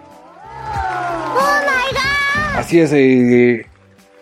Así 2.57 2.81
es, 2.81 2.93
eh, 2.93 3.65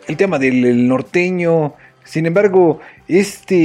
el 0.07 0.17
tema 0.19 0.39
del 0.39 0.67
el 0.67 0.87
norteño. 0.87 1.73
Sin 2.05 2.27
embargo, 2.27 2.81
este 3.09 3.57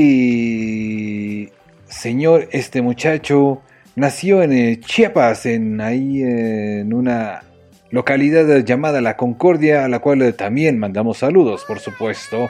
señor, 1.89 2.47
este 2.53 2.81
muchacho, 2.81 3.61
nació 3.97 4.41
en 4.41 4.53
eh, 4.53 4.79
Chiapas, 4.79 5.45
en 5.45 5.81
ahí 5.81 6.21
en 6.21 6.93
una 6.93 7.43
localidad 7.91 8.63
llamada 8.63 9.01
La 9.01 9.17
Concordia, 9.17 9.83
a 9.83 9.89
la 9.89 9.99
cual 9.99 10.33
también 10.35 10.79
mandamos 10.79 11.17
saludos, 11.17 11.65
por 11.67 11.79
supuesto. 11.79 12.49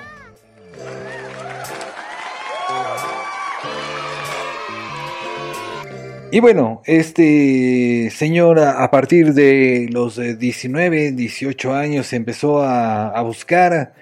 Y 6.31 6.41
bueno, 6.41 6.83
este 6.85 8.11
señor 8.11 8.59
a, 8.59 8.91
partir 8.91 9.33
de 9.33 9.87
los 9.91 10.19
eh, 10.19 10.35
19, 10.35 11.13
18 11.13 11.73
años 11.73 12.13
empezó 12.13 12.61
a, 12.61 13.19
buscar 13.23 13.93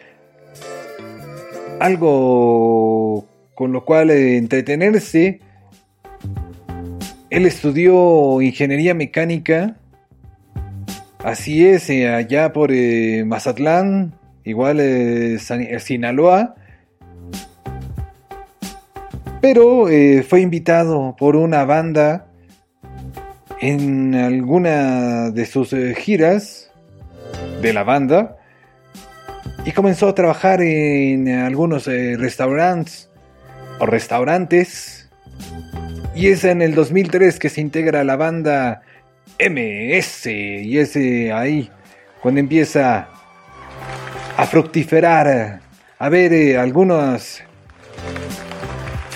algo 1.79 3.25
con 3.55 3.71
lo 3.71 3.85
cual 3.85 4.09
eh, 4.09 4.35
entretenerse. 4.35 5.39
Él 7.29 7.45
estudió 7.45 8.41
ingeniería 8.41 8.93
mecánica, 8.93 9.77
así 11.23 11.65
es, 11.65 11.89
eh, 11.89 12.09
allá 12.09 12.51
por 12.51 12.73
eh, 12.73 13.23
Mazatlán, 13.25 14.15
igual 14.43 14.81
eh, 14.81 15.39
San- 15.39 15.61
eh, 15.61 15.79
Sinaloa. 15.79 16.55
Pero 19.41 19.87
eh, 19.87 20.25
fue 20.27 20.41
invitado 20.41 21.15
por 21.17 21.35
una 21.35 21.63
banda 21.63 22.27
en 23.61 24.15
alguna 24.15 25.29
de 25.29 25.45
sus 25.45 25.73
eh, 25.73 25.93
giras 25.95 26.71
de 27.61 27.71
la 27.71 27.83
banda 27.83 28.37
y 29.63 29.71
comenzó 29.71 30.09
a 30.09 30.15
trabajar 30.15 30.61
en 30.61 31.29
algunos 31.29 31.87
eh, 31.87 32.15
restaurantes 32.17 33.11
o 33.79 33.85
restaurantes. 33.85 35.09
Y 36.15 36.27
es 36.27 36.43
en 36.43 36.63
el 36.63 36.73
2003 36.73 37.37
que 37.37 37.49
se 37.49 37.61
integra 37.61 38.03
la 38.03 38.15
banda 38.15 38.81
MS 39.39 40.25
y 40.25 40.79
es 40.79 40.95
ahí 40.95 41.69
cuando 42.23 42.39
empieza 42.39 43.07
a 44.35 44.45
fructiferar 44.47 45.59
a 45.99 46.09
ver 46.09 46.57
algunos 46.57 47.43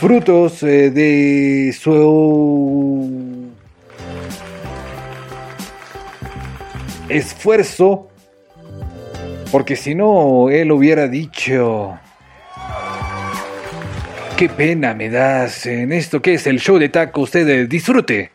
frutos 0.02 0.64
eh, 0.64 0.90
de 0.90 1.76
su 1.80 3.52
esfuerzo 7.08 8.10
porque 9.52 9.76
si 9.76 9.94
no 9.94 10.50
él 10.50 10.72
hubiera 10.72 11.08
dicho 11.08 12.00
qué 14.36 14.50
pena 14.50 14.96
me 14.96 15.12
das 15.12 15.68
en 15.68 15.92
esto 15.92 16.20
que 16.20 16.34
es 16.34 16.48
el 16.48 16.60
show 16.60 16.80
de 16.80 16.90
taco 16.90 17.22
usted 17.22 17.48
eh, 17.48 17.68
disfrute 17.68 18.32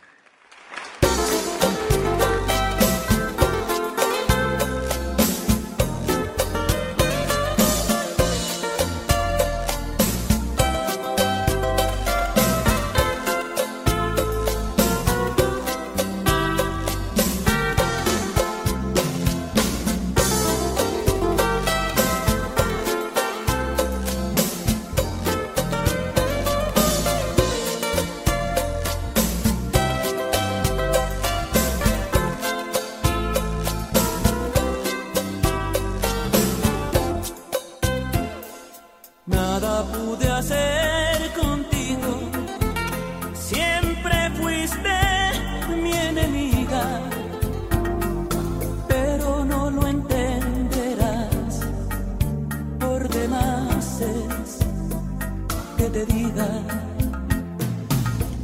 que 55.93 56.05
te 56.05 56.23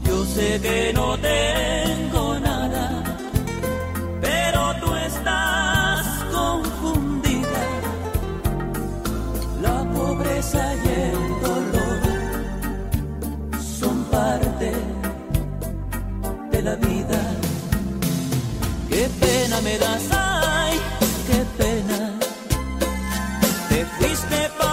yo 0.04 0.24
sé 0.26 0.60
que 0.60 0.92
no 0.94 1.16
tengo 1.18 2.38
nada, 2.38 3.02
pero 4.20 4.74
tú 4.80 4.94
estás 4.94 6.06
confundida 6.32 7.64
la 9.60 9.84
pobreza 9.92 10.74
y 10.84 10.88
el 10.88 11.40
dolor 11.46 12.00
son 13.60 14.04
parte 14.04 14.72
de 16.52 16.62
la 16.62 16.74
vida. 16.76 17.20
Qué 18.88 19.08
pena 19.20 19.60
me 19.62 19.78
das, 19.78 20.02
ay, 20.12 20.78
qué 21.26 21.44
pena. 21.62 22.18
Te 23.68 23.84
fuiste 23.96 24.50
para 24.58 24.71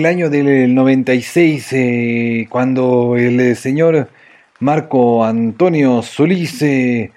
el 0.00 0.06
año 0.06 0.30
del 0.30 0.74
96 0.74 1.72
eh, 1.74 2.46
cuando 2.48 3.16
el 3.18 3.38
eh, 3.38 3.54
señor 3.54 4.08
Marco 4.58 5.26
Antonio 5.26 6.00
Solís, 6.00 6.62
eh, 6.62 7.12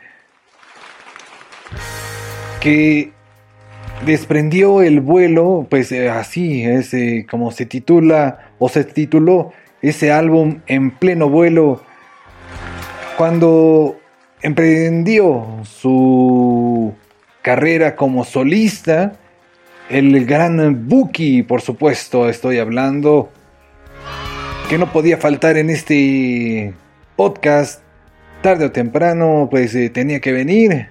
que 2.60 3.12
desprendió 4.06 4.82
el 4.82 5.00
vuelo, 5.00 5.65
pues 5.69 5.93
así 5.93 6.65
es 6.65 6.93
como 7.32 7.52
se 7.52 7.65
titula 7.65 8.52
o 8.60 8.67
se 8.67 8.84
tituló 8.84 9.54
ese 9.82 10.12
álbum 10.12 10.60
en 10.67 10.91
pleno 10.91 11.30
vuelo, 11.30 11.82
cuando 13.17 13.98
emprendió 14.41 15.62
su 15.63 16.93
carrera 17.41 17.96
como 17.96 18.26
solista, 18.26 19.13
el 19.89 20.26
gran 20.26 20.88
Buki, 20.88 21.43
por 21.43 21.62
supuesto, 21.62 22.30
estoy 22.30 22.60
hablando, 22.60 23.32
que 24.69 24.78
no 24.78 24.91
podía 24.91 25.17
faltar 25.17 25.58
en 25.58 25.69
este 25.69 26.74
podcast, 27.15 27.82
tarde 28.41 28.65
o 28.65 28.72
temprano, 28.72 29.48
pues 29.52 29.76
eh, 29.76 29.89
tenía 29.89 30.19
que 30.19 30.32
venir. 30.32 30.88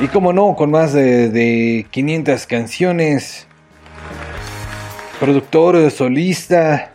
Y 0.00 0.08
como 0.08 0.32
no, 0.32 0.56
con 0.56 0.70
más 0.70 0.92
de, 0.92 1.28
de 1.30 1.86
500 1.90 2.46
canciones, 2.46 3.46
productor, 5.20 5.90
solista, 5.90 6.92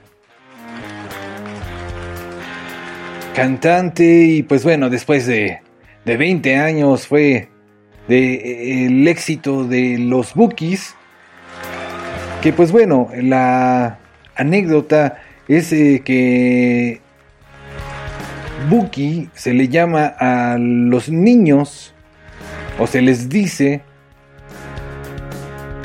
cantante 3.33 4.03
y 4.03 4.43
pues 4.43 4.63
bueno, 4.63 4.89
después 4.89 5.25
de, 5.25 5.61
de 6.09 6.17
20 6.17 6.55
años 6.55 7.05
fue 7.05 7.49
de, 8.07 8.33
eh, 8.33 8.85
el 8.87 9.07
éxito 9.07 9.63
de 9.67 9.99
los 9.99 10.33
Bookies, 10.33 10.95
que 12.41 12.51
pues 12.51 12.71
bueno, 12.71 13.09
la 13.13 13.99
anécdota 14.35 15.21
es 15.47 15.71
eh, 15.71 16.01
que 16.03 16.99
Buki 18.71 19.29
se 19.35 19.53
le 19.53 19.67
llama 19.67 20.15
a 20.17 20.57
los 20.57 21.09
niños 21.09 21.93
o 22.79 22.87
se 22.87 23.03
les 23.03 23.29
dice 23.29 23.83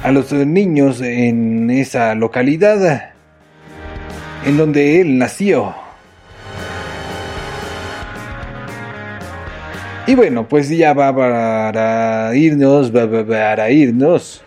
a 0.03 0.11
los 0.11 0.33
niños 0.33 1.03
en 1.03 1.69
esa 1.69 2.15
localidad 2.15 3.11
en 4.47 4.57
donde 4.57 5.03
él 5.03 5.19
nació. 5.19 5.84
Y 10.07 10.15
bueno, 10.15 10.47
pues 10.47 10.69
ya 10.69 10.93
va 10.93 11.17
para 11.17 12.37
irnos, 12.37 12.95
va 12.95 13.27
para 13.27 13.71
irnos. 13.71 14.43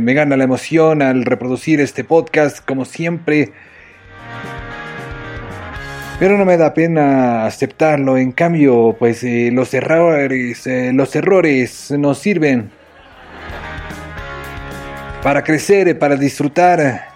Me 0.00 0.12
gana 0.12 0.36
la 0.36 0.44
emoción 0.44 1.02
al 1.02 1.24
reproducir 1.24 1.80
este 1.80 2.02
podcast 2.02 2.64
como 2.64 2.84
siempre. 2.84 3.52
Pero 6.18 6.36
no 6.36 6.44
me 6.44 6.56
da 6.56 6.74
pena 6.74 7.46
aceptarlo. 7.46 8.18
En 8.18 8.32
cambio, 8.32 8.96
pues 8.98 9.22
eh, 9.22 9.50
los 9.52 9.72
errores, 9.72 10.66
eh, 10.66 10.90
los 10.92 11.14
errores 11.14 11.92
nos 11.92 12.18
sirven 12.18 12.70
para 15.22 15.44
crecer, 15.44 15.96
para 15.98 16.16
disfrutar, 16.16 17.06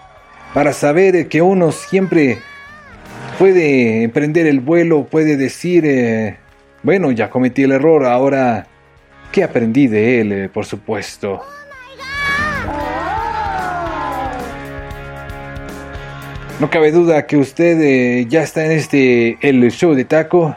para 0.54 0.72
saber 0.72 1.28
que 1.28 1.42
uno 1.42 1.72
siempre 1.72 2.38
puede 3.38 4.04
emprender 4.04 4.46
el 4.46 4.60
vuelo, 4.60 5.04
puede 5.04 5.36
decir, 5.36 5.84
eh, 5.84 6.36
bueno, 6.84 7.10
ya 7.10 7.30
cometí 7.30 7.64
el 7.64 7.72
error, 7.72 8.04
ahora, 8.04 8.66
¿qué 9.32 9.42
aprendí 9.42 9.88
de 9.88 10.20
él, 10.20 10.32
eh, 10.32 10.48
por 10.48 10.66
supuesto? 10.66 11.40
No 16.60 16.70
cabe 16.70 16.92
duda 16.92 17.26
que 17.26 17.36
usted 17.36 17.80
eh, 17.80 18.26
ya 18.28 18.42
está 18.42 18.64
en 18.64 18.72
este 18.72 19.38
el 19.40 19.70
show 19.72 19.94
de 19.94 20.04
taco. 20.04 20.54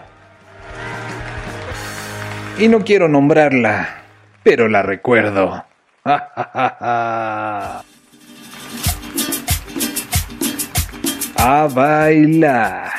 Y 2.60 2.68
no 2.68 2.84
quiero 2.84 3.08
nombrarla, 3.08 4.04
pero 4.44 4.68
la 4.68 4.84
recuerdo. 4.84 5.66
A 6.06 7.84
bailar. 11.74 12.97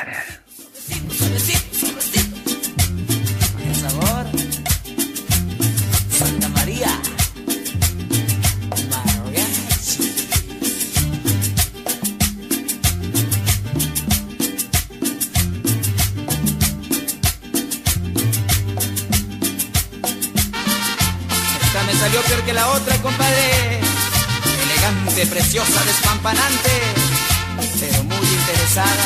Que 22.48 22.54
la 22.54 22.66
otra, 22.68 22.96
compadre. 23.02 23.78
Elegante, 24.64 25.26
preciosa, 25.26 25.84
despampanante, 25.84 26.70
pero 27.78 28.02
muy 28.04 28.26
interesada. 28.26 29.04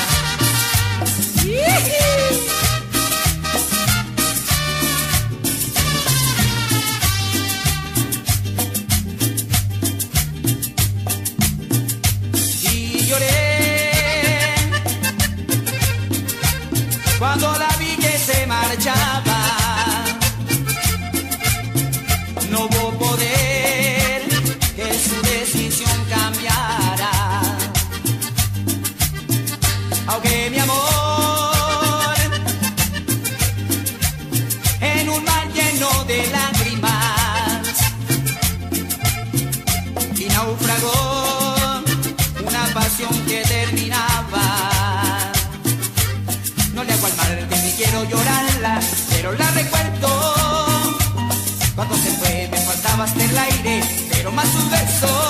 Pero 54.72 55.21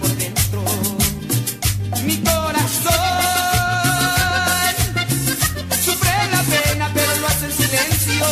por 0.00 0.08
dentro. 0.16 0.62
Mi 2.04 2.16
corazón 2.18 2.92
sufre 5.82 6.10
la 6.30 6.42
pena, 6.42 6.90
pero 6.94 7.16
lo 7.20 7.26
hace 7.26 7.46
en 7.46 7.52
silencio. 7.52 8.26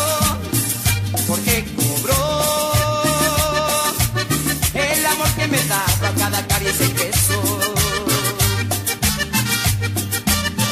Porque 1.26 1.64
cobró 1.76 2.72
el 4.74 5.07
amor 5.07 5.28
que 5.38 5.46
me 5.48 5.59
daba 5.68 6.14
cada 6.18 6.46
caricia 6.46 6.86
y 6.86 6.92
beso. 6.92 7.42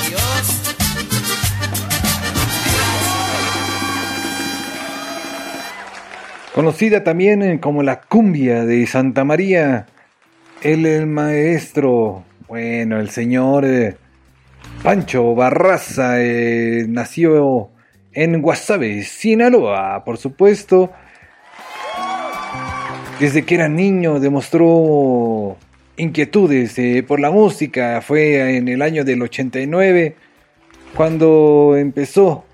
Dios. 0.09 0.75
Conocida 6.55 7.05
también 7.05 7.43
eh, 7.43 7.61
como 7.61 7.83
la 7.83 8.01
cumbia 8.01 8.65
de 8.65 8.87
Santa 8.87 9.25
María, 9.25 9.87
el, 10.63 11.07
maestro, 11.07 12.25
bueno, 12.49 12.99
el 12.99 13.11
señor 13.11 13.65
eh, 13.65 13.97
Pancho 14.83 15.35
Barraza, 15.35 16.23
eh, 16.23 16.87
nació 16.89 17.71
en 18.13 18.41
Guasave, 18.41 19.03
Sinaloa, 19.03 20.05
por 20.05 20.19
supuesto. 20.19 20.91
Desde 23.21 23.45
que 23.45 23.57
era 23.57 23.69
niño 23.69 24.21
demostró 24.21 25.57
inquietudes 25.97 26.79
eh, 26.79 27.05
por 27.07 27.19
la 27.19 27.31
música. 27.31 28.01
Fue 28.01 28.57
en 28.57 28.69
el 28.69 28.83
año 28.83 29.05
del 29.05 29.23
89 29.23 30.15
cuando 30.95 31.75
empezó 31.77 32.45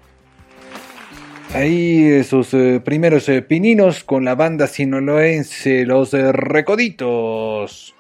ahí 1.52 2.24
sus 2.24 2.57
primeros 2.84 3.28
eh, 3.28 3.42
pininos 3.42 4.02
con 4.02 4.24
la 4.24 4.34
banda 4.34 4.66
sinaloense 4.66 5.84
Los 5.84 6.12
Recoditos. 6.12 7.93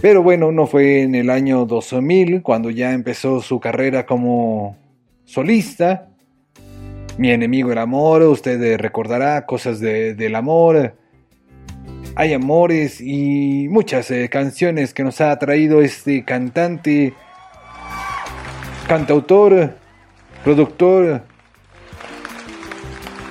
Pero 0.00 0.22
bueno, 0.22 0.52
no 0.52 0.66
fue 0.66 1.02
en 1.02 1.14
el 1.14 1.28
año 1.28 1.64
2000 1.66 2.42
cuando 2.42 2.70
ya 2.70 2.92
empezó 2.92 3.42
su 3.42 3.58
carrera 3.58 4.06
como 4.06 4.76
solista. 5.24 6.08
Mi 7.16 7.30
enemigo 7.30 7.72
el 7.72 7.78
amor, 7.78 8.22
usted 8.22 8.78
recordará 8.78 9.44
cosas 9.44 9.80
de- 9.80 10.14
del 10.14 10.36
amor. 10.36 10.94
Hay 12.14 12.32
amores 12.32 13.00
y 13.00 13.66
muchas 13.68 14.10
eh, 14.12 14.28
canciones 14.28 14.94
que 14.94 15.02
nos 15.02 15.20
ha 15.20 15.36
traído 15.38 15.80
este 15.82 16.24
cantante, 16.24 17.12
cantautor, 18.86 19.74
productor. 20.44 21.22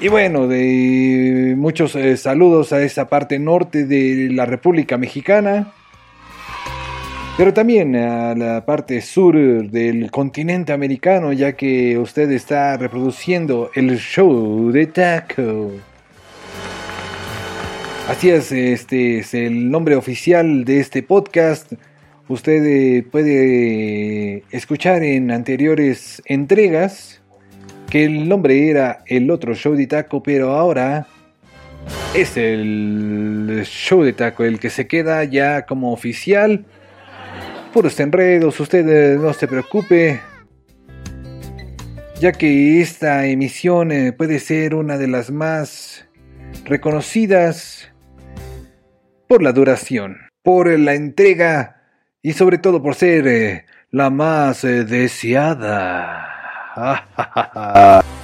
Y 0.01 0.09
bueno, 0.09 0.47
de 0.47 1.55
muchos 1.57 1.95
eh, 1.95 2.17
saludos 2.17 2.73
a 2.73 2.81
esa 2.83 3.07
parte 3.07 3.39
norte 3.39 3.85
de 3.85 4.29
la 4.31 4.45
República 4.45 4.97
Mexicana. 4.97 5.73
Pero 7.37 7.53
también 7.53 7.95
a 7.95 8.33
la 8.33 8.65
parte 8.65 8.99
sur 8.99 9.35
del 9.69 10.09
continente 10.09 10.73
americano, 10.73 11.31
ya 11.33 11.53
que 11.53 11.95
usted 11.99 12.31
está 12.31 12.75
reproduciendo 12.77 13.69
el 13.75 13.99
show 13.99 14.71
de 14.71 14.87
Taco. 14.87 15.71
Así 18.07 18.31
es, 18.31 18.51
este 18.51 19.19
es 19.19 19.35
el 19.35 19.69
nombre 19.69 19.95
oficial 19.95 20.65
de 20.65 20.79
este 20.79 21.03
podcast. 21.03 21.73
Usted 22.27 22.65
eh, 22.65 23.03
puede 23.03 24.43
escuchar 24.49 25.03
en 25.03 25.29
anteriores 25.29 26.23
entregas 26.25 27.21
que 27.87 28.03
el 28.03 28.27
nombre 28.27 28.67
era 28.69 29.03
el 29.05 29.29
otro 29.29 29.53
show 29.53 29.75
de 29.75 29.85
taco, 29.85 30.23
pero 30.23 30.53
ahora 30.53 31.05
es 32.15 32.35
el 32.35 33.61
show 33.65 34.01
de 34.03 34.13
taco 34.13 34.43
el 34.43 34.59
que 34.59 34.69
se 34.69 34.87
queda 34.87 35.23
ya 35.23 35.67
como 35.67 35.93
oficial. 35.93 36.65
Puros 37.73 37.99
enredos, 37.99 38.59
usted 38.59 38.87
eh, 38.87 39.17
no 39.17 39.33
se 39.33 39.47
preocupe. 39.47 40.21
ya 42.19 42.31
que 42.31 42.81
esta 42.81 43.27
emisión 43.27 43.91
eh, 43.91 44.11
puede 44.13 44.39
ser 44.39 44.73
una 44.73 44.97
de 44.97 45.07
las 45.07 45.29
más 45.29 46.07
reconocidas 46.65 47.91
por 49.27 49.43
la 49.43 49.51
duración, 49.51 50.17
por 50.41 50.67
la 50.79 50.95
entrega 50.95 51.83
y 52.23 52.33
sobre 52.33 52.57
todo 52.57 52.81
por 52.81 52.95
ser 52.95 53.27
eh, 53.27 53.65
la 53.91 54.09
más 54.09 54.63
deseada. 54.63 56.33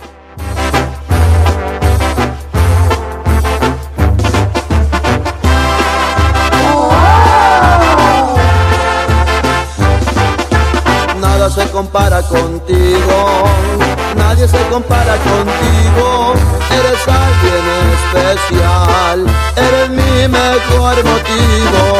mejor 20.94 21.04
motivo. 21.06 21.98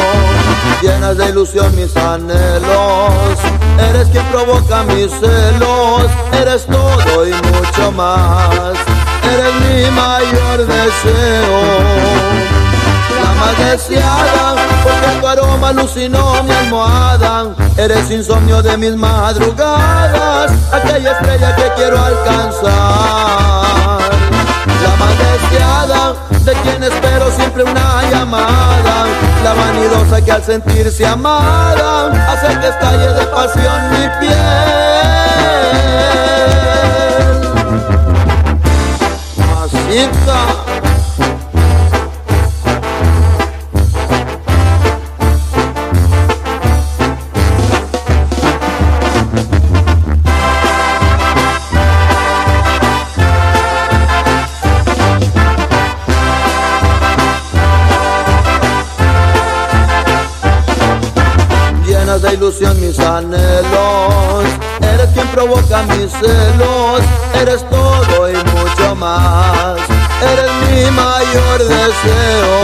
Llenas 0.82 1.16
de 1.16 1.28
ilusión 1.30 1.74
mis 1.76 1.96
anhelos, 1.96 3.38
eres 3.88 4.08
quien 4.08 4.24
provoca 4.26 4.82
mis 4.84 5.10
celos. 5.10 6.10
Eres 6.32 6.66
todo 6.66 7.26
y 7.26 7.32
mucho 7.32 7.92
más, 7.92 8.74
eres 9.22 9.54
mi 9.54 9.90
mayor 9.90 10.66
deseo 10.66 12.04
la 13.22 13.32
más 13.34 13.58
deseada, 13.58 14.56
porque 14.82 15.20
tu 15.20 15.26
aroma 15.26 15.68
alucinó 15.68 16.42
mi 16.42 16.52
almohada. 16.52 17.54
Eres 17.76 18.10
insomnio 18.10 18.60
de 18.62 18.76
mis 18.76 18.96
madrugadas, 18.96 20.52
aquella 20.72 21.12
estrella 21.12 21.56
que 21.56 21.72
quiero 21.76 21.98
alcanzar. 21.98 23.34
La 24.84 24.96
más 24.96 25.14
deseada, 25.18 26.14
de 26.44 26.52
quien 26.62 26.82
espero 26.82 27.30
siempre 27.30 27.64
una 27.64 28.02
llamada. 28.10 29.06
La 29.42 29.54
vanidosa 29.54 30.22
que 30.22 30.32
al 30.32 30.44
sentirse 30.44 31.06
amada, 31.06 32.10
hace 32.30 32.58
que 32.60 32.68
estalle 32.68 33.08
de 33.14 33.26
pasión 33.26 33.90
mi 33.90 34.08
piel. 34.20 34.34
Masita. 39.38 40.83
Ilusión 62.34 62.80
mis 62.80 62.98
anhelos. 62.98 64.44
Eres 64.80 65.08
quien 65.14 65.26
provoca 65.28 65.82
mis 65.84 66.10
celos, 66.12 67.00
eres 67.40 67.64
todo 67.70 68.30
y 68.30 68.34
mucho 68.34 68.94
más. 68.96 69.78
Eres 70.20 70.50
mi 70.62 70.90
mayor 70.90 71.58
deseo, 71.58 72.56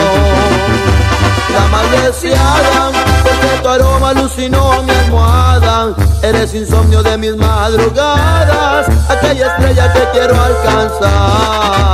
la 1.53 1.67
más 1.69 1.91
deseada, 1.91 2.91
porque 3.23 3.63
tu 3.63 3.69
aroma 3.69 4.11
alucinó 4.11 4.83
mi 4.83 4.93
almohada. 4.93 5.95
Eres 6.23 6.55
insomnio 6.55 7.03
de 7.03 7.17
mis 7.17 7.37
madrugadas, 7.37 8.87
aquella 9.09 9.47
estrella 9.53 9.93
que 9.93 10.09
quiero 10.13 10.35
alcanzar 10.41 11.91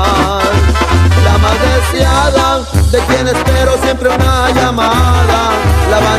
la 1.24 1.38
más 1.38 1.56
deseada, 1.60 2.60
de 2.90 2.98
quien 3.00 3.28
espero 3.28 3.76
siempre 3.82 4.08
una 4.08 4.50
llamada, 4.50 5.25
la 5.25 5.25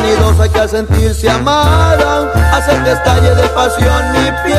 vanidosa 0.07 0.49
que 0.51 0.59
al 0.59 0.69
sentirse 0.69 1.29
amada, 1.29 2.31
hace 2.53 2.71
que 2.83 2.91
estalle 2.91 3.35
de 3.35 3.47
pasión 3.49 4.11
mi 4.11 4.31
piel. 4.43 4.57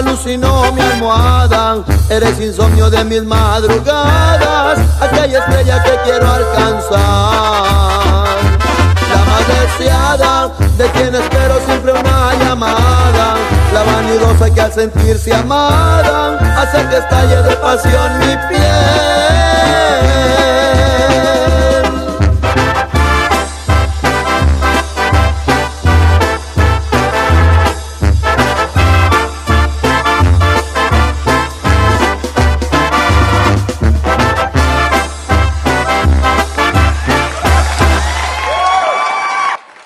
Alucinó 0.00 0.72
mi 0.72 0.80
almohada. 0.80 1.76
Eres 2.08 2.40
insomnio 2.40 2.90
de 2.90 3.04
mis 3.04 3.22
madrugadas, 3.22 4.78
aquella 5.00 5.38
estrella 5.38 5.82
que 5.82 5.98
quiero 6.04 6.26
alcanzar. 6.30 7.00
La 9.12 9.24
más 9.28 9.44
deseada, 9.48 10.50
de 10.78 10.86
quien 10.90 11.14
espero 11.14 11.60
siempre 11.66 11.92
una 11.92 12.34
llamada. 12.34 13.36
La 13.72 13.82
vanidosa 13.84 14.50
que 14.52 14.60
al 14.60 14.72
sentirse 14.72 15.32
amada, 15.34 16.38
hace 16.60 16.86
que 16.88 16.96
estalle 16.96 17.42
de 17.42 17.56
pasión 17.56 18.18
mi 18.18 18.36
piel. 18.48 19.40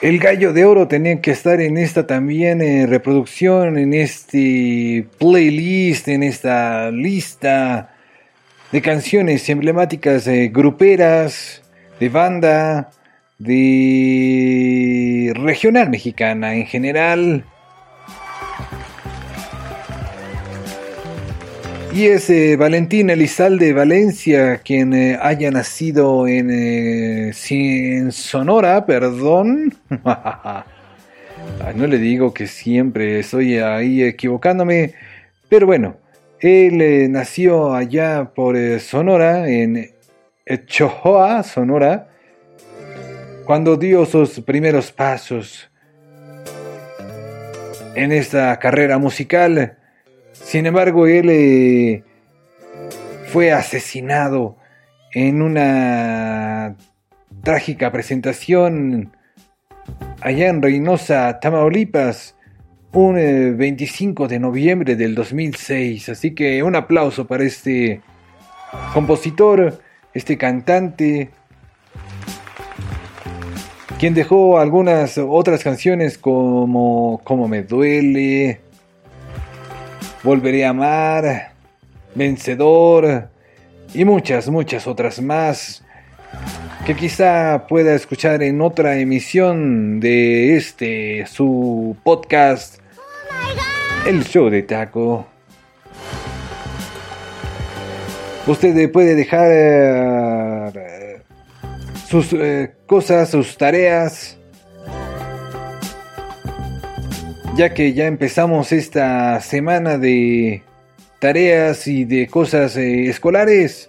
El 0.05 0.19
gallo 0.19 0.53
de 0.53 0.67
oro 0.67 0.87
tenía 0.87 1.19
que 1.23 1.31
estar 1.31 1.63
en 1.63 1.79
esta 1.79 2.07
también 2.07 2.61
eh, 2.61 2.85
reproducción, 2.85 3.79
en 3.79 3.95
este 3.95 5.09
playlist, 5.19 6.09
en 6.09 6.23
esta 6.23 6.91
lista 6.91 7.95
de 8.71 8.83
canciones 8.83 9.49
emblemáticas 9.49 10.27
eh, 10.27 10.51
gruperas, 10.53 11.63
de 11.99 12.11
banda, 12.11 12.91
de 13.39 15.33
regional 15.37 15.89
mexicana 15.89 16.55
en 16.55 16.67
general. 16.67 17.47
Y 21.95 22.07
es 22.09 22.28
eh, 22.28 22.57
Valentín 22.57 23.09
Elizalde 23.09 23.72
Valencia 23.72 24.59
quien 24.64 24.92
eh, 24.95 25.16
haya 25.22 25.53
nacido 25.53 26.26
en, 26.26 26.51
eh, 26.51 27.32
Sonora, 28.11 28.84
perdón. 28.84 29.72
No 31.76 31.86
le 31.86 31.99
digo 31.99 32.32
que 32.34 32.47
siempre 32.47 33.20
estoy 33.20 33.59
ahí 33.59 34.03
equivocándome, 34.03 34.95
pero 35.49 35.66
bueno, 35.66 35.97
él 36.40 36.80
eh, 36.80 37.07
nació 37.09 37.74
allá 37.74 38.30
por 38.34 38.57
Sonora, 38.80 39.49
en 39.49 39.90
Chojoa, 40.66 41.42
Sonora, 41.42 42.09
cuando 43.45 43.76
dio 43.76 44.05
sus 44.05 44.40
primeros 44.40 44.90
pasos 44.90 45.70
en 47.95 48.11
esta 48.11 48.59
carrera 48.59 48.99
musical. 48.99 49.76
Sin 50.45 50.66
embargo, 50.66 51.07
él 51.07 51.30
eh, 51.30 52.05
fue 53.26 53.51
asesinado 53.53 54.57
en 55.12 55.42
una 55.42 56.76
trágica 57.42 57.90
presentación 57.90 59.12
allá 60.20 60.49
en 60.49 60.62
Reynosa, 60.62 61.40
Tamaulipas, 61.40 62.36
un 62.92 63.18
eh, 63.18 63.51
25 63.51 64.28
de 64.28 64.38
noviembre 64.38 64.97
del 64.97 65.14
2006. 65.14 66.11
Así 66.11 66.34
que 66.34 66.62
un 66.62 66.76
aplauso 66.76 67.26
para 67.26 67.45
este 67.45 68.01
compositor, 68.92 69.80
este 70.12 70.38
cantante, 70.38 71.30
quien 73.99 74.14
dejó 74.14 74.59
algunas 74.59 75.18
otras 75.18 75.62
canciones 75.62 76.18
como 76.18 77.20
Como 77.24 77.49
me 77.49 77.62
duele, 77.62 78.61
Volveré 80.25 80.64
a 80.64 80.70
amar, 80.70 81.53
Vencedor 82.14 83.29
y 83.93 84.07
muchas, 84.07 84.49
muchas 84.49 84.87
otras 84.87 85.20
más 85.20 85.85
que 86.87 86.97
quizá 86.97 87.66
pueda 87.68 87.95
escuchar 87.95 88.43
en 88.43 88.62
otra 88.62 88.99
emisión 88.99 90.01
de 90.01 90.57
este, 90.57 91.27
su 91.27 91.95
podcast, 92.03 92.79
El 94.07 94.25
Show 94.25 94.49
de 94.49 94.62
Taco. 94.62 95.27
Usted 98.47 98.91
puede 98.91 99.14
dejar 99.14 99.51
eh, 99.51 101.22
sus 102.09 102.33
eh, 102.33 102.72
cosas, 102.87 103.31
sus 103.31 103.59
tareas 103.59 104.39
ya 107.57 107.73
que 107.73 107.93
ya 107.93 108.07
empezamos 108.07 108.73
esta 108.73 109.41
semana 109.41 109.97
de 109.97 110.63
tareas 111.21 111.87
y 111.87 112.05
de 112.05 112.27
cosas 112.27 112.77
eh, 112.77 113.07
escolares, 113.07 113.89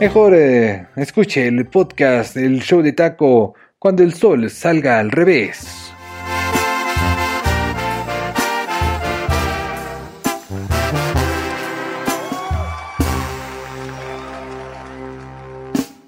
mejor 0.00 0.34
eh, 0.34 0.86
escuche 0.96 1.46
el 1.46 1.66
podcast, 1.66 2.36
el 2.38 2.62
show 2.62 2.80
de 2.80 2.92
taco, 2.92 3.54
cuando 3.78 4.02
el 4.02 4.14
sol 4.14 4.48
salga 4.48 4.98
al 4.98 5.10
revés. 5.10 5.92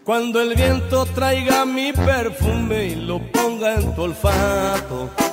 Cuando 0.04 0.40
el 0.40 0.54
viento 0.54 1.04
traiga 1.06 1.64
mi 1.64 1.92
perfume 1.92 2.86
y 2.86 2.94
lo 2.96 3.20
ponga 3.30 3.76
en 3.76 3.94
tu 3.94 4.02
olfato. 4.02 5.31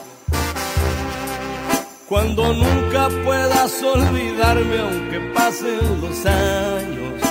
Cuando 2.10 2.54
nunca 2.54 3.08
puedas 3.24 3.84
olvidarme 3.84 4.80
aunque 4.80 5.20
pasen 5.36 6.02
los 6.02 6.26
años. 6.26 7.22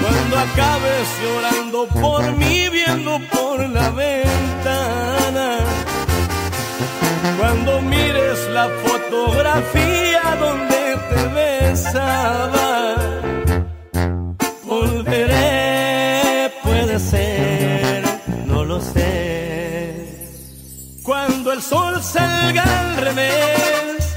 Cuando 0.00 0.38
acabes 0.38 1.08
llorando 1.20 1.86
por 2.00 2.22
mí 2.36 2.68
viendo 2.68 3.18
por 3.32 3.68
la 3.70 3.90
ventana. 3.90 5.58
Cuando 7.40 7.82
mires 7.82 8.38
la 8.52 8.68
fotografía 8.84 10.22
donde 10.38 10.98
te 11.10 11.26
besaba 11.34 12.70
volveré, 14.64 16.52
puede 16.62 16.98
ser, 17.00 17.29
Cuando 21.50 21.64
el 21.64 21.68
sol 21.68 22.00
salga 22.00 22.62
al 22.62 22.96
revés, 22.98 24.16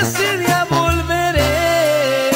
ese 0.00 0.38
día 0.38 0.66
volveré. 0.70 2.30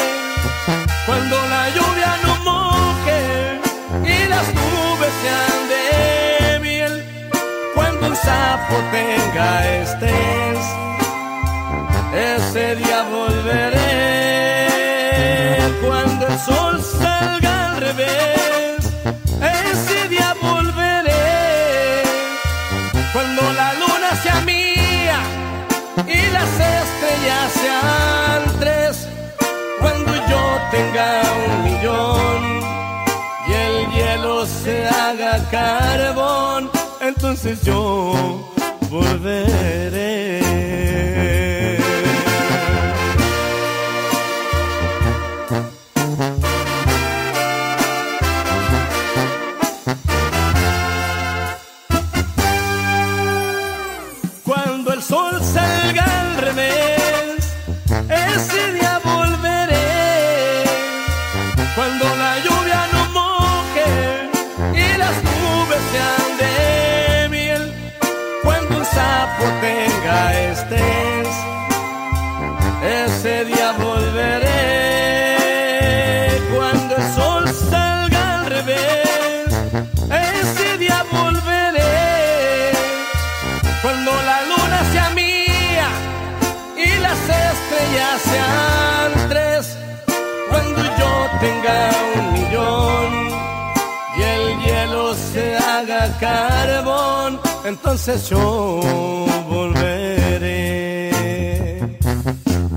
Cuando 1.07 1.35
la 1.49 1.69
lluvia 1.69 2.17
no 2.23 2.35
moje 2.43 3.59
y 4.03 4.27
las 4.27 4.47
nubes 4.53 5.11
sean 5.23 5.69
de 5.73 6.59
miel. 6.59 7.03
Cuando 7.73 8.09
un 8.09 8.15
sapo 8.15 8.75
tenga 8.91 9.67
estrés, 9.79 10.59
ese 12.13 12.75
día 12.75 13.01
volveré. 13.09 14.67
Cuando 15.83 16.27
el 16.27 16.37
sol 16.37 16.79
salga 16.79 17.71
al 17.71 17.81
revés, 17.81 18.50
carbón, 35.51 36.71
entonces 37.01 37.61
yo 37.61 38.13
volveré. 38.89 40.10
Carbón, 96.21 97.39
entonces 97.65 98.29
yo 98.29 98.79
volveré. 99.49 101.11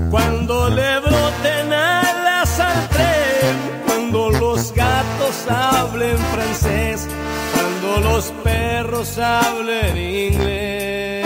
Cuando 0.09 0.69
le 0.69 0.99
broten 0.99 1.71
alas 1.71 2.59
al 2.59 2.89
tren, 2.89 3.55
cuando 3.85 4.31
los 4.31 4.73
gatos 4.73 5.35
hablen 5.47 6.17
francés, 6.33 7.07
cuando 7.53 8.09
los 8.09 8.25
perros 8.43 9.17
hablen 9.19 9.95
inglés, 9.95 11.23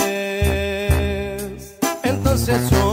entonces 2.03 2.69
yo 2.69 2.88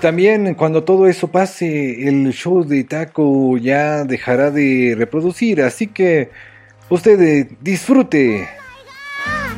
también 0.00 0.54
cuando 0.54 0.84
todo 0.84 1.06
eso 1.06 1.28
pase, 1.28 2.08
el 2.08 2.32
show 2.32 2.64
de 2.64 2.84
taco 2.84 3.56
ya 3.58 4.04
dejará 4.04 4.50
de 4.50 4.94
reproducir, 4.96 5.62
así 5.62 5.88
que 5.88 6.30
usted 6.88 7.20
eh, 7.20 7.48
disfrute 7.60 8.48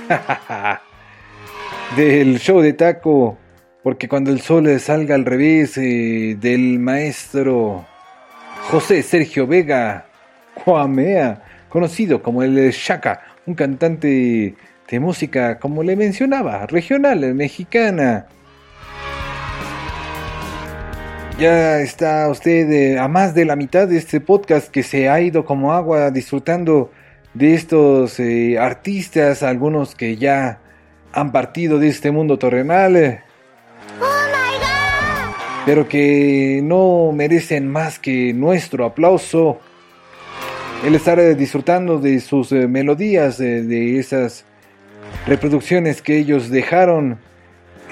del 1.96 2.38
show 2.38 2.60
de 2.60 2.72
taco, 2.72 3.38
porque 3.82 4.08
cuando 4.08 4.30
el 4.30 4.40
sol 4.40 4.80
salga 4.80 5.14
al 5.14 5.24
revés 5.24 5.78
eh, 5.78 6.36
del 6.40 6.78
maestro 6.78 7.86
José 8.70 9.02
Sergio 9.02 9.46
Vega 9.46 10.06
Juamea, 10.56 11.42
conocido 11.68 12.22
como 12.22 12.42
el 12.42 12.70
Shaka, 12.70 13.22
un 13.46 13.54
cantante 13.54 14.54
de 14.90 15.00
música, 15.00 15.58
como 15.58 15.82
le 15.82 15.96
mencionaba, 15.96 16.66
regional, 16.66 17.34
mexicana. 17.34 18.26
Ya 21.38 21.80
está 21.80 22.28
usted 22.28 22.70
eh, 22.70 22.98
a 22.98 23.08
más 23.08 23.34
de 23.34 23.44
la 23.44 23.56
mitad 23.56 23.88
de 23.88 23.96
este 23.96 24.20
podcast 24.20 24.68
que 24.70 24.82
se 24.82 25.08
ha 25.08 25.20
ido 25.20 25.44
como 25.44 25.72
agua 25.72 26.10
disfrutando 26.10 26.92
de 27.34 27.54
estos 27.54 28.20
eh, 28.20 28.58
artistas, 28.58 29.42
algunos 29.42 29.94
que 29.94 30.16
ya 30.16 30.60
han 31.12 31.32
partido 31.32 31.78
de 31.78 31.88
este 31.88 32.10
mundo 32.10 32.38
terrenal, 32.38 32.96
eh, 32.96 33.20
pero 35.66 35.88
que 35.88 36.60
no 36.62 37.10
merecen 37.12 37.68
más 37.68 37.98
que 37.98 38.32
nuestro 38.34 38.84
aplauso. 38.84 39.58
El 40.84 40.94
estar 40.94 41.36
disfrutando 41.36 41.98
de 41.98 42.20
sus 42.20 42.52
melodías, 42.52 43.38
de 43.38 43.98
esas 43.98 44.44
reproducciones 45.26 46.02
que 46.02 46.18
ellos 46.18 46.50
dejaron. 46.50 47.18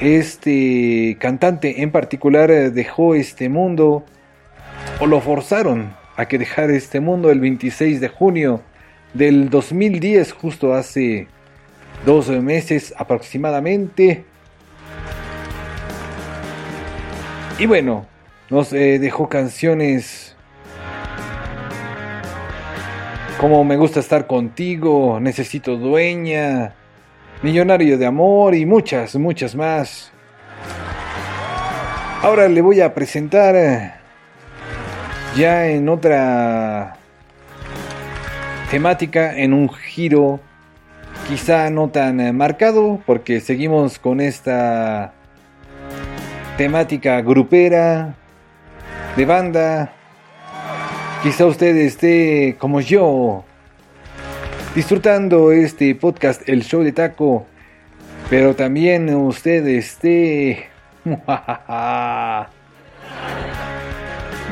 Este 0.00 1.18
cantante 1.20 1.82
en 1.82 1.90
particular 1.90 2.50
eh, 2.50 2.70
dejó 2.70 3.14
este 3.14 3.50
mundo 3.50 4.02
o 4.98 5.06
lo 5.06 5.20
forzaron 5.20 5.94
a 6.16 6.26
que 6.26 6.38
dejara 6.38 6.74
este 6.74 7.00
mundo 7.00 7.30
el 7.30 7.38
26 7.38 8.00
de 8.00 8.08
junio 8.08 8.62
del 9.12 9.50
2010, 9.50 10.32
justo 10.32 10.72
hace 10.72 11.28
dos 12.06 12.30
meses 12.30 12.94
aproximadamente. 12.96 14.24
Y 17.58 17.66
bueno, 17.66 18.06
nos 18.48 18.72
eh, 18.72 18.98
dejó 18.98 19.28
canciones 19.28 20.34
como 23.38 23.64
Me 23.64 23.76
gusta 23.76 24.00
estar 24.00 24.26
contigo, 24.26 25.18
Necesito 25.20 25.76
dueña, 25.76 26.74
Millonario 27.42 27.96
de 27.96 28.04
amor 28.04 28.54
y 28.54 28.66
muchas, 28.66 29.16
muchas 29.16 29.54
más. 29.54 30.12
Ahora 32.22 32.48
le 32.48 32.60
voy 32.60 32.82
a 32.82 32.92
presentar 32.92 33.56
eh, 33.56 33.92
ya 35.36 35.66
en 35.68 35.88
otra 35.88 36.96
temática, 38.70 39.38
en 39.38 39.54
un 39.54 39.70
giro 39.70 40.38
quizá 41.30 41.70
no 41.70 41.88
tan 41.88 42.20
eh, 42.20 42.32
marcado, 42.32 43.00
porque 43.06 43.40
seguimos 43.40 43.98
con 43.98 44.20
esta 44.20 45.14
temática 46.58 47.22
grupera, 47.22 48.16
de 49.16 49.24
banda. 49.24 49.92
Quizá 51.22 51.46
usted 51.46 51.76
esté 51.76 52.56
como 52.58 52.80
yo, 52.80 53.44
disfrutando 54.74 55.52
este 55.52 55.94
podcast, 55.94 56.48
el 56.48 56.62
show 56.62 56.82
de 56.82 56.92
taco, 56.92 57.46
pero 58.28 58.54
también 58.54 59.12
usted 59.14 59.66
esté... 59.66 60.68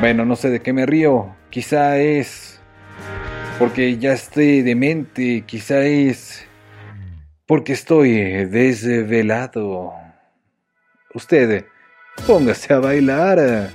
bueno, 0.00 0.24
no 0.24 0.36
sé 0.36 0.50
de 0.50 0.60
qué 0.60 0.72
me 0.72 0.86
río, 0.86 1.34
quizá 1.50 1.98
es 1.98 2.60
porque 3.58 3.98
ya 3.98 4.12
estoy 4.12 4.62
demente, 4.62 5.42
quizá 5.46 5.80
es 5.80 6.46
porque 7.46 7.72
estoy 7.72 8.44
desvelado. 8.46 9.92
Usted, 11.14 11.64
póngase 12.26 12.72
a 12.74 12.78
bailar. 12.78 13.70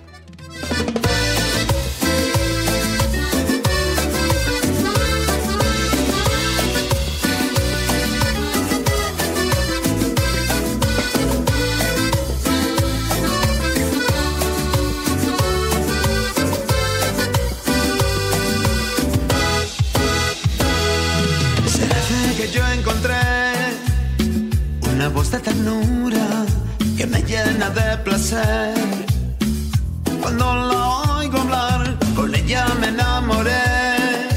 Cuando 30.22 30.56
la 30.56 31.18
oigo 31.18 31.38
hablar, 31.38 31.96
con 32.16 32.34
ella 32.34 32.66
me 32.80 32.88
enamoré. 32.88 34.28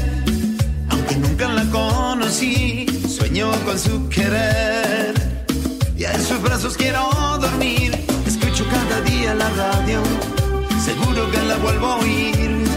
Aunque 0.89 1.15
nunca 1.15 1.47
la 1.47 1.63
conocí, 1.71 2.85
sueño 3.07 3.49
con 3.65 3.79
su 3.79 4.07
querer. 4.09 5.15
Y 5.97 6.03
en 6.03 6.23
sus 6.23 6.39
brazos 6.43 6.77
quiero 6.77 7.09
dormir. 7.41 7.91
Escucho 8.27 8.65
cada 8.69 9.01
día 9.01 9.33
la 9.33 9.49
radio, 9.49 10.03
seguro 10.85 11.31
que 11.31 11.41
la 11.41 11.57
vuelvo 11.57 11.87
a 11.87 11.95
oír. 11.95 12.67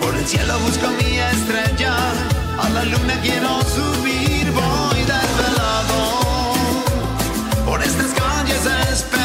Por 0.00 0.14
el 0.14 0.26
cielo 0.26 0.58
busco 0.60 0.88
mi 0.98 1.18
estrella, 1.18 1.94
a 2.62 2.68
la 2.68 2.84
luna 2.84 3.14
quiero 3.22 3.62
subir, 3.62 4.52
voy 4.52 5.00
desvelado. 5.12 5.98
Por 7.64 7.82
estas 7.82 8.12
calles 8.12 8.66
esperando 8.92 9.17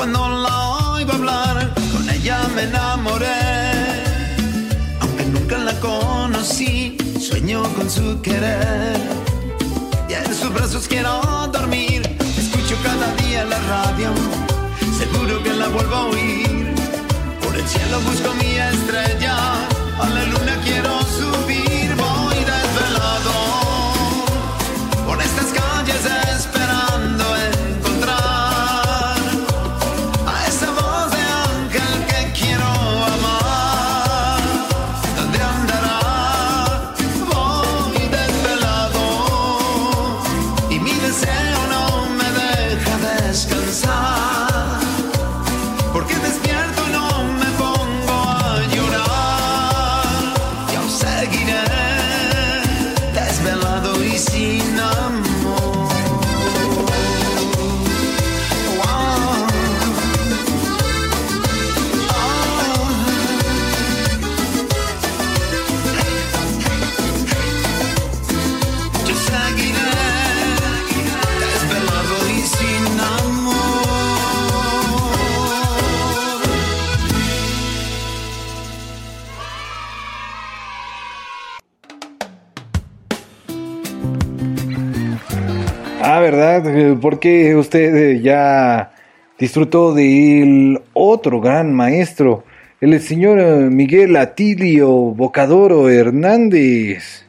Cuando 0.00 0.30
la 0.30 0.68
oigo 0.92 1.12
hablar, 1.12 1.74
con 1.92 2.08
ella 2.08 2.48
me 2.56 2.62
enamoré. 2.62 3.26
Aunque 4.98 5.26
nunca 5.26 5.58
la 5.58 5.78
conocí, 5.78 6.96
sueño 7.20 7.62
con 7.74 7.90
su 7.90 8.18
querer. 8.22 8.98
Y 10.08 10.14
en 10.14 10.34
sus 10.34 10.54
brazos 10.54 10.88
quiero 10.88 11.20
dormir. 11.48 12.00
Escucho 12.18 12.76
cada 12.82 13.14
día 13.16 13.44
la 13.44 13.58
radio, 13.68 14.08
seguro 14.98 15.42
que 15.42 15.52
la 15.52 15.68
vuelvo 15.68 15.94
a 15.94 16.04
oír. 16.06 16.74
Por 17.42 17.54
el 17.54 17.68
cielo 17.68 18.00
busco 18.00 18.32
mi 18.36 18.56
estrella, 18.56 19.36
a 20.00 20.08
la 20.08 20.24
luna 20.24 20.58
quiero 20.64 20.98
subir, 21.18 21.89
Eh, 86.66 86.98
Porque 87.00 87.54
usted 87.56 87.94
eh, 87.94 88.20
ya 88.20 88.92
disfrutó 89.38 89.94
del 89.94 90.80
otro 90.92 91.40
gran 91.40 91.72
maestro, 91.72 92.44
el 92.80 93.00
señor 93.00 93.40
eh, 93.40 93.70
Miguel 93.70 94.16
Atilio 94.16 94.88
Bocadoro 94.88 95.88
Hernández. 95.88 97.24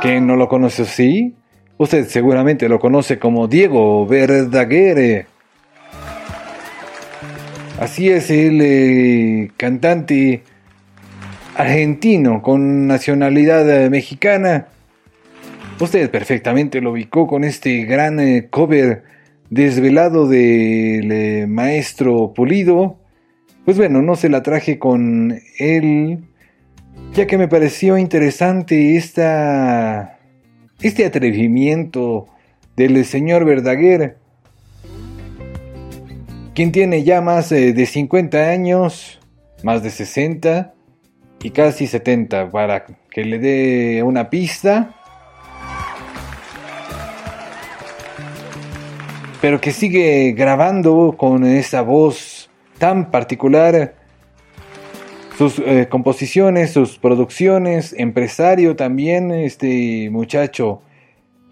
¿Quién 0.00 0.26
no 0.26 0.36
lo 0.36 0.48
conoce 0.48 0.82
así? 0.82 1.34
Usted 1.78 2.06
seguramente 2.06 2.68
lo 2.68 2.78
conoce 2.78 3.18
como 3.18 3.48
Diego 3.48 4.06
Verdaguer. 4.06 5.26
Así 7.80 8.08
es, 8.08 8.30
el 8.30 9.52
cantante 9.56 10.42
argentino 11.56 12.40
con 12.40 12.86
nacionalidad 12.86 13.90
mexicana. 13.90 14.68
Usted 15.78 16.10
perfectamente 16.10 16.80
lo 16.80 16.92
ubicó 16.92 17.26
con 17.26 17.44
este 17.44 17.84
gran 17.84 18.18
eh, 18.18 18.48
cover 18.48 19.04
desvelado 19.50 20.26
del 20.26 21.12
eh, 21.12 21.46
maestro 21.46 22.32
Pulido. 22.32 22.98
Pues 23.66 23.76
bueno, 23.76 24.00
no 24.00 24.16
se 24.16 24.30
la 24.30 24.42
traje 24.42 24.78
con 24.78 25.38
él, 25.58 26.24
ya 27.12 27.26
que 27.26 27.36
me 27.36 27.46
pareció 27.46 27.98
interesante 27.98 28.96
esta, 28.96 30.18
este 30.80 31.04
atrevimiento 31.04 32.26
del 32.74 33.04
señor 33.04 33.44
Verdaguer, 33.44 34.16
quien 36.54 36.72
tiene 36.72 37.04
ya 37.04 37.20
más 37.20 37.52
eh, 37.52 37.74
de 37.74 37.84
50 37.84 38.48
años, 38.48 39.20
más 39.62 39.82
de 39.82 39.90
60 39.90 40.72
y 41.42 41.50
casi 41.50 41.86
70, 41.86 42.50
para 42.50 42.86
que 43.10 43.24
le 43.26 43.38
dé 43.38 44.02
una 44.02 44.30
pista. 44.30 44.95
Pero 49.46 49.60
que 49.60 49.70
sigue 49.70 50.32
grabando 50.32 51.14
con 51.16 51.44
esa 51.44 51.82
voz 51.82 52.50
tan 52.78 53.12
particular 53.12 53.94
sus 55.38 55.60
eh, 55.60 55.86
composiciones, 55.88 56.72
sus 56.72 56.98
producciones, 56.98 57.94
empresario 57.96 58.74
también, 58.74 59.30
este 59.30 60.10
muchacho. 60.10 60.82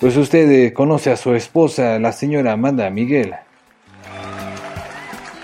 Pues 0.01 0.17
usted 0.17 0.51
eh, 0.51 0.73
conoce 0.73 1.13
a 1.13 1.17
su 1.17 1.37
esposa, 1.37 2.01
la 2.01 2.11
señora 2.11 2.51
Amanda 2.51 2.91
Miguel. 2.91 3.37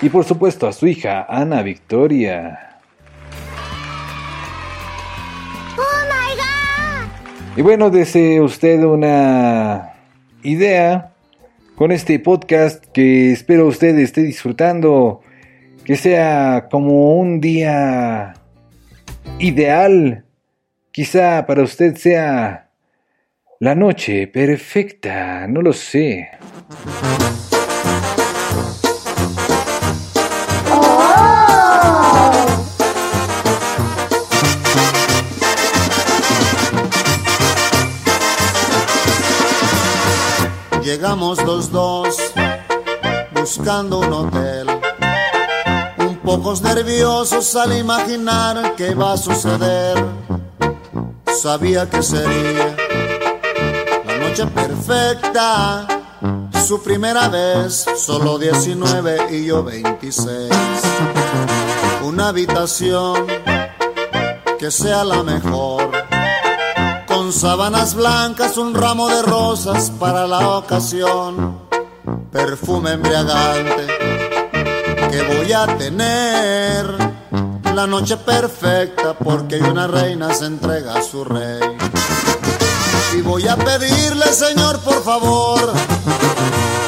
Y 0.02 0.08
por 0.08 0.24
supuesto 0.24 0.66
a 0.66 0.72
su 0.72 0.88
hija, 0.88 1.26
Ana 1.28 1.62
Victoria. 1.62 2.80
Y 7.56 7.62
bueno, 7.62 7.90
desee 7.90 8.40
usted 8.40 8.82
una 8.82 9.92
idea 10.42 11.10
con 11.80 11.92
este 11.92 12.18
podcast 12.18 12.84
que 12.92 13.32
espero 13.32 13.66
usted 13.66 13.98
esté 13.98 14.20
disfrutando, 14.20 15.22
que 15.82 15.96
sea 15.96 16.68
como 16.70 17.18
un 17.18 17.40
día 17.40 18.34
ideal, 19.38 20.26
quizá 20.92 21.46
para 21.46 21.62
usted 21.62 21.96
sea 21.96 22.68
la 23.60 23.74
noche 23.74 24.26
perfecta, 24.26 25.46
no 25.48 25.62
lo 25.62 25.72
sé. 25.72 26.28
Llegamos 40.92 41.40
los 41.44 41.70
dos 41.70 42.16
buscando 43.32 44.00
un 44.00 44.12
hotel. 44.12 44.66
Un 45.98 46.16
pocos 46.16 46.62
nerviosos 46.62 47.54
al 47.54 47.78
imaginar 47.78 48.74
qué 48.74 48.96
va 48.96 49.12
a 49.12 49.16
suceder. 49.16 50.04
Sabía 51.40 51.88
que 51.88 52.02
sería 52.02 52.74
la 54.04 54.16
noche 54.16 54.44
perfecta. 54.48 55.86
Su 56.66 56.82
primera 56.82 57.28
vez, 57.28 57.86
solo 57.96 58.36
19 58.36 59.28
y 59.30 59.46
yo 59.46 59.62
26. 59.62 60.50
Una 62.02 62.30
habitación 62.30 63.28
que 64.58 64.72
sea 64.72 65.04
la 65.04 65.22
mejor 65.22 65.79
sábanas 67.34 67.94
blancas, 67.94 68.56
un 68.56 68.74
ramo 68.74 69.08
de 69.08 69.22
rosas 69.22 69.90
para 69.98 70.26
la 70.26 70.56
ocasión, 70.56 71.60
perfume 72.32 72.92
embriagante 72.92 73.86
que 75.10 75.22
voy 75.22 75.52
a 75.52 75.66
tener. 75.76 76.86
La 77.74 77.86
noche 77.86 78.16
perfecta 78.16 79.14
porque 79.14 79.58
una 79.58 79.86
reina 79.86 80.32
se 80.34 80.46
entrega 80.46 80.94
a 80.94 81.02
su 81.02 81.24
rey. 81.24 81.76
Y 83.16 83.22
voy 83.22 83.46
a 83.48 83.56
pedirle, 83.56 84.26
Señor, 84.32 84.78
por 84.80 85.02
favor, 85.02 85.72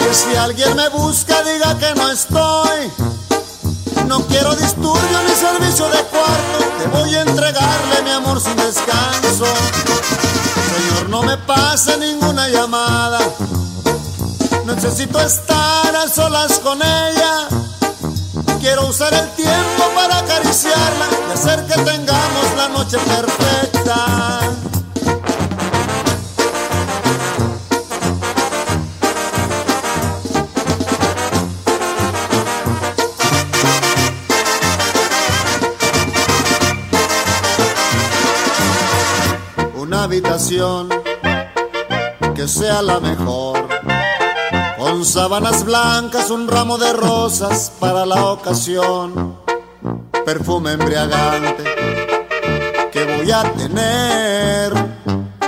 que 0.00 0.14
si 0.14 0.36
alguien 0.36 0.76
me 0.76 0.88
busca 0.90 1.42
diga 1.42 1.78
que 1.78 1.94
no 1.94 2.10
estoy. 2.10 2.90
No 4.06 4.20
quiero 4.26 4.54
disturbio 4.56 5.18
ni 5.26 5.34
servicio 5.34 5.86
de 5.86 6.02
cuarto, 6.04 6.58
que 6.78 6.88
voy 6.98 7.14
a 7.14 7.22
entregarle 7.22 8.02
mi 8.04 8.10
amor 8.10 8.40
sin 8.40 8.56
descanso. 8.56 9.46
No 11.12 11.22
me 11.22 11.36
pase 11.36 11.98
ninguna 11.98 12.48
llamada. 12.48 13.18
Necesito 14.64 15.20
estar 15.20 15.94
a 15.94 16.08
solas 16.08 16.58
con 16.60 16.80
ella. 16.80 17.48
Quiero 18.60 18.86
usar 18.86 19.12
el 19.12 19.28
tiempo 19.32 19.84
para 19.94 20.20
acariciarla 20.20 21.08
y 21.28 21.32
hacer 21.32 21.66
que 21.66 21.74
tengamos 21.82 22.56
la 22.56 22.68
noche 22.68 22.96
perfecta. 22.96 24.40
Una 39.76 40.04
habitación 40.04 41.01
que 42.42 42.48
sea 42.48 42.82
la 42.82 42.98
mejor, 42.98 43.68
con 44.76 45.04
sábanas 45.04 45.64
blancas, 45.64 46.28
un 46.28 46.48
ramo 46.48 46.76
de 46.76 46.92
rosas 46.92 47.70
para 47.78 48.04
la 48.04 48.32
ocasión, 48.32 49.38
perfume 50.24 50.72
embriagante 50.72 51.62
que 52.90 53.16
voy 53.16 53.30
a 53.30 53.44
tener, 53.52 54.72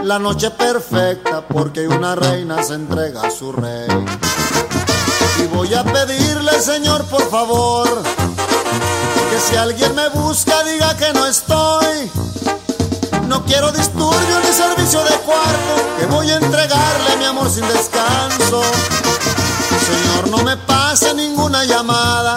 la 0.04 0.20
noche 0.20 0.52
perfecta 0.52 1.44
porque 1.48 1.88
una 1.88 2.14
reina 2.14 2.62
se 2.62 2.74
entrega 2.74 3.22
a 3.22 3.30
su 3.32 3.50
rey. 3.50 3.88
Y 5.42 5.46
voy 5.48 5.74
a 5.74 5.82
pedirle, 5.82 6.60
Señor, 6.60 7.06
por 7.06 7.28
favor, 7.28 7.88
que 9.30 9.40
si 9.40 9.56
alguien 9.56 9.96
me 9.96 10.10
busca 10.10 10.62
diga 10.62 10.96
que 10.96 11.12
no 11.12 11.26
estoy. 11.26 12.43
No 13.28 13.44
quiero 13.44 13.72
disturbio 13.72 14.40
ni 14.40 14.52
servicio 14.52 15.02
de 15.04 15.16
cuarto, 15.20 15.98
que 15.98 16.06
voy 16.06 16.30
a 16.30 16.36
entregarle 16.36 17.16
mi 17.18 17.24
amor 17.24 17.50
sin 17.50 17.66
descanso. 17.66 18.62
Señor, 19.86 20.30
no 20.30 20.42
me 20.44 20.56
pase 20.56 21.14
ninguna 21.14 21.64
llamada. 21.64 22.36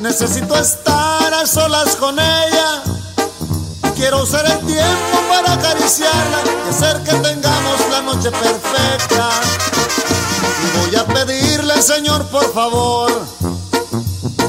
Necesito 0.00 0.56
estar 0.56 1.32
a 1.32 1.46
solas 1.46 1.96
con 1.96 2.18
ella. 2.18 2.82
Quiero 3.94 4.22
usar 4.22 4.44
el 4.46 4.58
tiempo 4.66 5.18
para 5.28 5.54
acariciarla 5.54 6.38
y 6.66 6.70
hacer 6.70 7.02
que 7.04 7.12
tengamos 7.12 7.80
la 7.90 8.02
noche 8.02 8.30
perfecta. 8.30 9.30
Y 10.62 10.78
voy 10.78 10.96
a 10.96 11.06
pedirle, 11.06 11.80
Señor, 11.80 12.26
por 12.26 12.52
favor, 12.52 13.10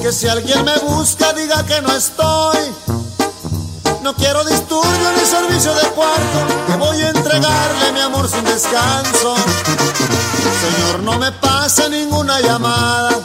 que 0.01 0.11
si 0.11 0.27
alguien 0.27 0.65
me 0.65 0.77
busca 0.79 1.31
diga 1.33 1.63
que 1.65 1.81
no 1.81 1.95
estoy. 1.95 3.04
No 4.05 4.13
quiero 4.13 4.43
disturbio 4.43 5.11
ni 5.17 5.25
servicio 5.25 5.73
de 5.73 5.81
cuarto, 5.95 6.65
que 6.67 6.75
voy 6.75 7.01
a 7.01 7.09
entregarle 7.09 7.91
mi 7.91 8.01
amor 8.01 8.29
sin 8.29 8.43
descanso. 8.43 9.33
Señor, 10.61 10.99
no 10.99 11.17
me 11.17 11.31
pase 11.31 11.89
ninguna 11.89 12.39
llamada. 12.39 13.19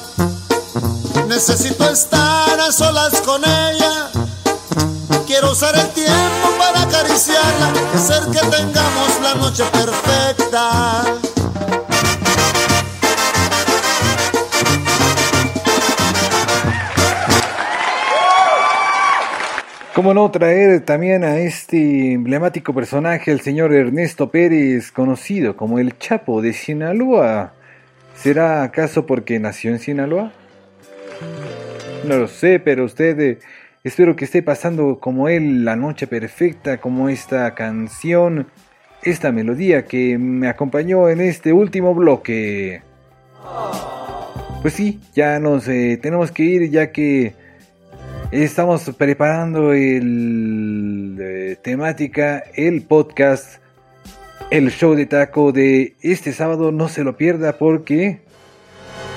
Necesito 1.29 1.87
estar 1.87 2.59
a 2.59 2.73
solas 2.73 3.21
con 3.27 3.45
ella. 3.45 4.11
Quiero 5.27 5.51
usar 5.53 5.77
el 5.77 5.91
tiempo 5.91 6.49
para 6.59 6.81
acariciarla 6.81 7.73
hacer 7.95 8.31
que 8.31 8.41
tengamos 8.47 9.21
la 9.23 9.35
noche 9.35 9.65
perfecta. 9.65 11.05
¿Cómo 19.95 20.15
no 20.15 20.31
traer 20.31 20.83
también 20.83 21.25
a 21.25 21.39
este 21.39 22.13
emblemático 22.13 22.73
personaje, 22.73 23.33
el 23.33 23.41
señor 23.41 23.75
Ernesto 23.75 24.31
Pérez, 24.31 24.93
conocido 24.93 25.57
como 25.57 25.81
el 25.81 25.99
Chapo 25.99 26.41
de 26.41 26.53
Sinaloa? 26.53 27.55
¿Será 28.15 28.63
acaso 28.63 29.05
porque 29.05 29.41
nació 29.41 29.73
en 29.73 29.81
Sinaloa? 29.81 30.33
No 32.07 32.19
lo 32.19 32.29
sé, 32.29 32.61
pero 32.61 32.85
usted 32.85 33.19
eh, 33.19 33.39
espero 33.83 34.15
que 34.15 34.27
esté 34.27 34.45
pasando 34.45 35.01
como 35.01 35.29
él 35.29 35.65
la 35.65 35.75
noche 35.75 36.07
perfecta, 36.07 36.79
como 36.79 37.09
esta 37.09 37.53
canción, 37.57 38.47
esta 39.03 39.33
melodía 39.33 39.87
que 39.87 40.17
me 40.19 40.49
acompañó 40.49 41.09
en 41.09 41.21
este 41.21 41.53
último 41.53 41.97
bloque. 41.97 42.83
Pues 44.63 44.73
sí, 44.73 45.01
ya 45.15 45.41
nos 45.41 45.67
eh, 45.67 45.99
tenemos 46.01 46.31
que 46.31 46.45
ir 46.45 46.71
ya 46.71 46.93
que 46.93 47.40
Estamos 48.33 48.89
preparando 48.97 49.73
el 49.73 51.17
eh, 51.21 51.57
temática, 51.61 52.45
el 52.55 52.83
podcast, 52.83 53.61
el 54.51 54.71
show 54.71 54.95
de 54.95 55.07
taco 55.07 55.51
de 55.51 55.97
este 56.01 56.33
sábado. 56.33 56.71
No 56.71 56.89
se 56.89 57.03
lo 57.03 57.17
pierda 57.17 57.59
porque 57.59 58.21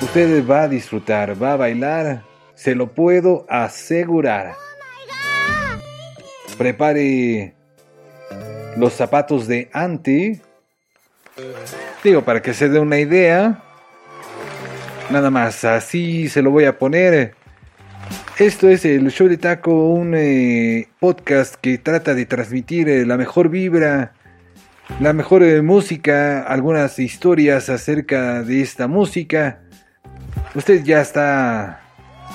usted 0.01 0.43
va 0.47 0.63
a 0.63 0.67
disfrutar, 0.67 1.41
va 1.41 1.53
a 1.53 1.57
bailar, 1.57 2.23
se 2.55 2.73
lo 2.73 2.87
puedo 2.87 3.45
asegurar. 3.49 4.55
Prepare 6.57 7.53
los 8.77 8.93
zapatos 8.93 9.47
de 9.47 9.69
Anti. 9.73 10.41
Digo, 12.03 12.23
para 12.23 12.41
que 12.41 12.55
se 12.55 12.67
dé 12.67 12.79
una 12.79 12.97
idea. 12.97 13.61
Nada 15.11 15.29
más, 15.29 15.63
así 15.65 16.29
se 16.29 16.41
lo 16.41 16.49
voy 16.49 16.65
a 16.65 16.79
poner. 16.79 17.42
Esto 18.39 18.67
es 18.67 18.83
el 18.83 19.11
Show 19.11 19.27
de 19.27 19.37
Taco, 19.37 19.89
un 19.89 20.15
eh, 20.15 20.87
podcast 20.99 21.53
que 21.53 21.77
trata 21.77 22.15
de 22.15 22.25
transmitir 22.25 22.89
eh, 22.89 23.05
la 23.05 23.15
mejor 23.15 23.49
vibra, 23.49 24.13
la 24.99 25.13
mejor 25.13 25.43
eh, 25.43 25.61
música, 25.61 26.41
algunas 26.41 26.97
historias 26.97 27.69
acerca 27.69 28.41
de 28.41 28.61
esta 28.61 28.87
música. 28.87 29.59
Usted 30.55 30.83
ya 30.83 31.01
está 31.01 31.81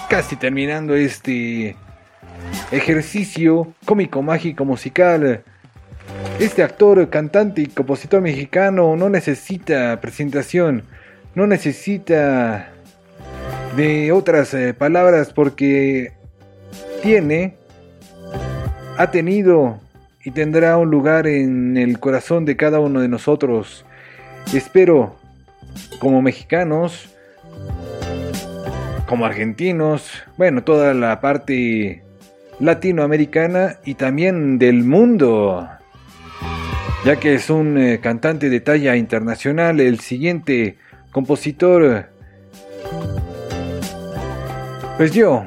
casi 0.09 0.37
terminando 0.37 0.95
este 0.95 1.75
ejercicio 2.71 3.75
cómico, 3.85 4.23
mágico, 4.23 4.65
musical. 4.65 5.43
Este 6.39 6.63
actor, 6.63 7.11
cantante 7.11 7.63
y 7.63 7.67
compositor 7.67 8.21
mexicano 8.21 8.95
no 8.95 9.09
necesita 9.09 10.01
presentación, 10.01 10.85
no 11.35 11.49
necesita 11.49 12.71
de 13.79 14.11
otras 14.11 14.53
eh, 14.55 14.75
palabras 14.75 15.33
porque 15.33 16.11
tiene, 17.01 17.55
ha 18.97 19.13
tenido 19.13 19.79
y 20.25 20.33
tendrá 20.33 20.77
un 20.77 20.91
lugar 20.91 21.29
en 21.29 21.77
el 21.77 22.01
corazón 22.01 22.45
de 22.45 22.57
cada 22.57 22.81
uno 22.81 23.01
de 23.01 23.07
nosotros. 23.07 23.85
Espero, 24.53 25.15
como 26.01 26.21
mexicanos, 26.23 27.15
como 29.07 29.25
argentinos, 29.25 30.11
bueno, 30.37 30.65
toda 30.65 30.93
la 30.93 31.21
parte 31.21 32.03
latinoamericana 32.59 33.77
y 33.85 33.95
también 33.95 34.59
del 34.59 34.83
mundo. 34.83 35.69
Ya 37.05 37.15
que 37.15 37.37
es 37.37 37.49
un 37.49 37.79
eh, 37.79 38.01
cantante 38.03 38.51
de 38.51 38.59
talla 38.59 38.97
internacional, 38.97 39.79
el 39.79 40.01
siguiente 40.01 40.79
compositor 41.13 42.18
pues 44.99 45.13
yo 45.13 45.47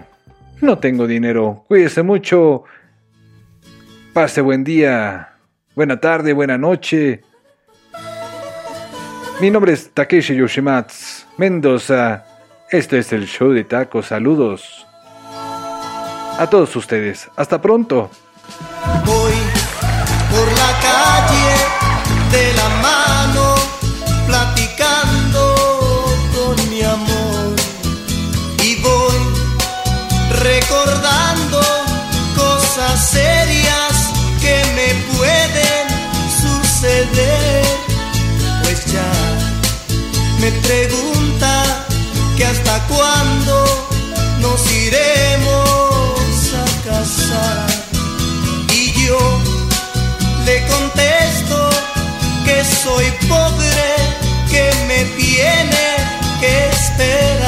no 0.62 0.80
tengo 0.80 1.06
dinero. 1.06 1.66
Cuídese 1.68 2.02
mucho. 2.04 2.64
Pase 4.14 4.40
buen 4.40 4.64
día. 4.64 5.34
Buena 5.76 6.00
tarde, 6.00 6.32
buena 6.32 6.58
noche. 6.58 7.22
Mi 9.42 9.52
nombre 9.52 9.74
es 9.74 9.92
Takeshi 9.94 10.36
Yoshimatsu 10.36 11.26
Mendoza. 11.38 12.24
Este 12.70 13.00
es 13.00 13.12
el 13.12 13.28
show 13.28 13.52
de 13.52 13.66
tacos. 13.66 14.08
Saludos. 14.08 14.88
A 16.38 16.48
todos 16.50 16.74
ustedes. 16.78 17.30
Hasta 17.36 17.62
pronto. 17.62 18.10
Voy 19.06 19.34
por 20.30 20.48
la 20.48 20.80
calle 20.82 21.41
me 40.42 40.52
pregunta 40.54 41.86
que 42.36 42.46
hasta 42.46 42.88
cuándo 42.88 43.64
nos 44.40 44.72
iremos 44.72 46.34
a 46.56 46.66
casar 46.90 47.68
y 48.74 48.92
yo 49.06 49.20
le 50.46 50.66
contesto 50.66 51.70
que 52.44 52.66
soy 52.84 53.06
pobre, 53.30 53.90
que 54.50 54.72
me 54.88 55.06
tiene 55.22 55.86
que 56.40 56.70
esperar. 56.70 57.41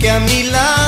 Que 0.00 0.10
a 0.10 0.20
mi 0.20 0.42
lado 0.44 0.83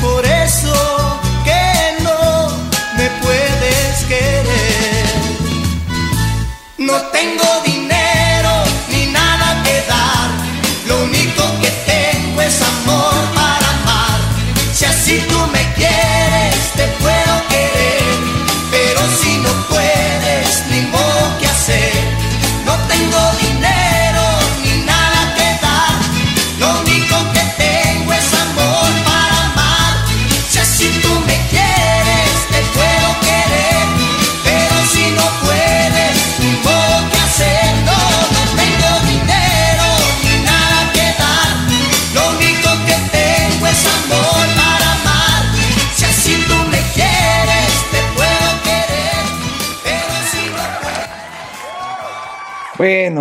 por 0.00 0.24
eso 0.26 0.39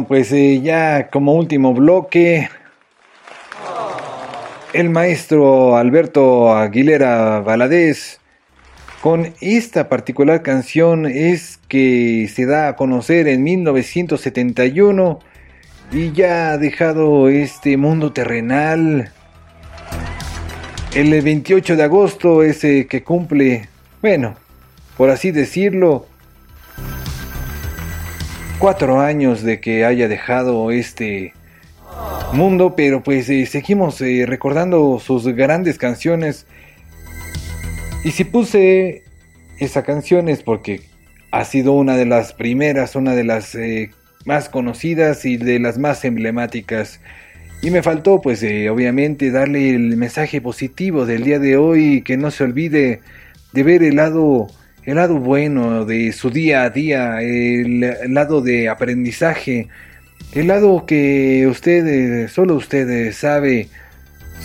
pues 0.10 0.32
eh, 0.32 0.60
ya 0.64 1.12
como 1.12 1.36
último 1.36 1.76
bloque, 1.76 2.50
el 4.74 4.90
maestro 4.90 5.78
Alberto 5.78 6.52
Aguilera 6.56 7.42
Valadez 7.42 8.20
con 9.02 9.32
esta 9.40 9.88
particular 9.88 10.42
canción 10.42 11.06
es 11.06 11.60
que 11.68 12.28
se 12.34 12.48
da 12.48 12.70
a 12.70 12.76
conocer 12.76 13.28
en 13.28 13.44
1971 13.44 15.20
y 15.92 16.12
ya 16.12 16.54
ha 16.54 16.58
dejado 16.58 17.30
este 17.30 17.78
mundo 17.78 18.12
terrenal. 18.12 19.12
El 20.96 21.22
28 21.22 21.76
de 21.76 21.84
agosto 21.84 22.42
ese 22.42 22.88
que 22.88 23.04
cumple, 23.04 23.70
bueno, 24.02 24.34
por 24.98 25.12
así 25.12 25.30
decirlo, 25.30 26.08
cuatro 28.60 29.00
años 29.00 29.42
de 29.42 29.62
que 29.62 29.86
haya 29.86 30.10
dejado 30.10 30.70
este 30.70 31.34
mundo, 32.34 32.76
pero 32.76 33.02
pues 33.02 33.30
eh, 33.30 33.46
seguimos 33.46 34.02
eh, 34.02 34.26
recordando 34.28 35.00
sus 35.00 35.26
grandes 35.28 35.78
canciones 35.78 36.46
Y 38.04 38.12
si 38.12 38.26
puse 38.26 39.04
esa 39.60 39.84
canción 39.84 40.28
es 40.30 40.44
porque 40.44 40.82
ha 41.32 41.46
sido 41.46 41.72
una 41.74 41.96
de 41.96 42.06
las 42.06 42.34
primeras, 42.34 42.96
una 42.96 43.16
de 43.16 43.24
las 43.24 43.56
eh, 43.56 43.92
más 44.26 44.50
conocidas 44.50 45.26
y 45.26 45.38
de 45.38 45.60
las 45.60 45.78
más 45.78 46.04
emblemáticas. 46.06 47.00
Y 47.62 47.72
me 47.72 47.84
faltó, 47.84 48.22
pues, 48.22 48.42
obviamente, 48.42 49.32
darle 49.32 49.72
el 49.72 49.98
mensaje 49.98 50.40
positivo 50.42 51.06
del 51.06 51.24
día 51.24 51.40
de 51.40 51.58
hoy, 51.58 52.02
que 52.04 52.16
no 52.16 52.32
se 52.32 52.46
olvide 52.46 53.02
de 53.52 53.64
ver 53.64 53.84
el 53.84 53.98
lado, 53.98 54.48
el 54.86 54.96
lado 54.96 55.18
bueno 55.18 55.86
de 55.86 56.12
su 56.12 56.30
día 56.30 56.64
a 56.64 56.70
día, 56.70 57.22
el, 57.22 58.14
lado 58.14 58.42
de 58.42 58.70
aprendizaje, 58.70 59.68
el 60.34 60.48
lado 60.48 60.86
que 60.86 61.48
usted, 61.50 61.86
eh, 61.88 62.28
solo 62.28 62.56
usted 62.56 62.90
eh, 62.90 63.12
sabe, 63.14 63.70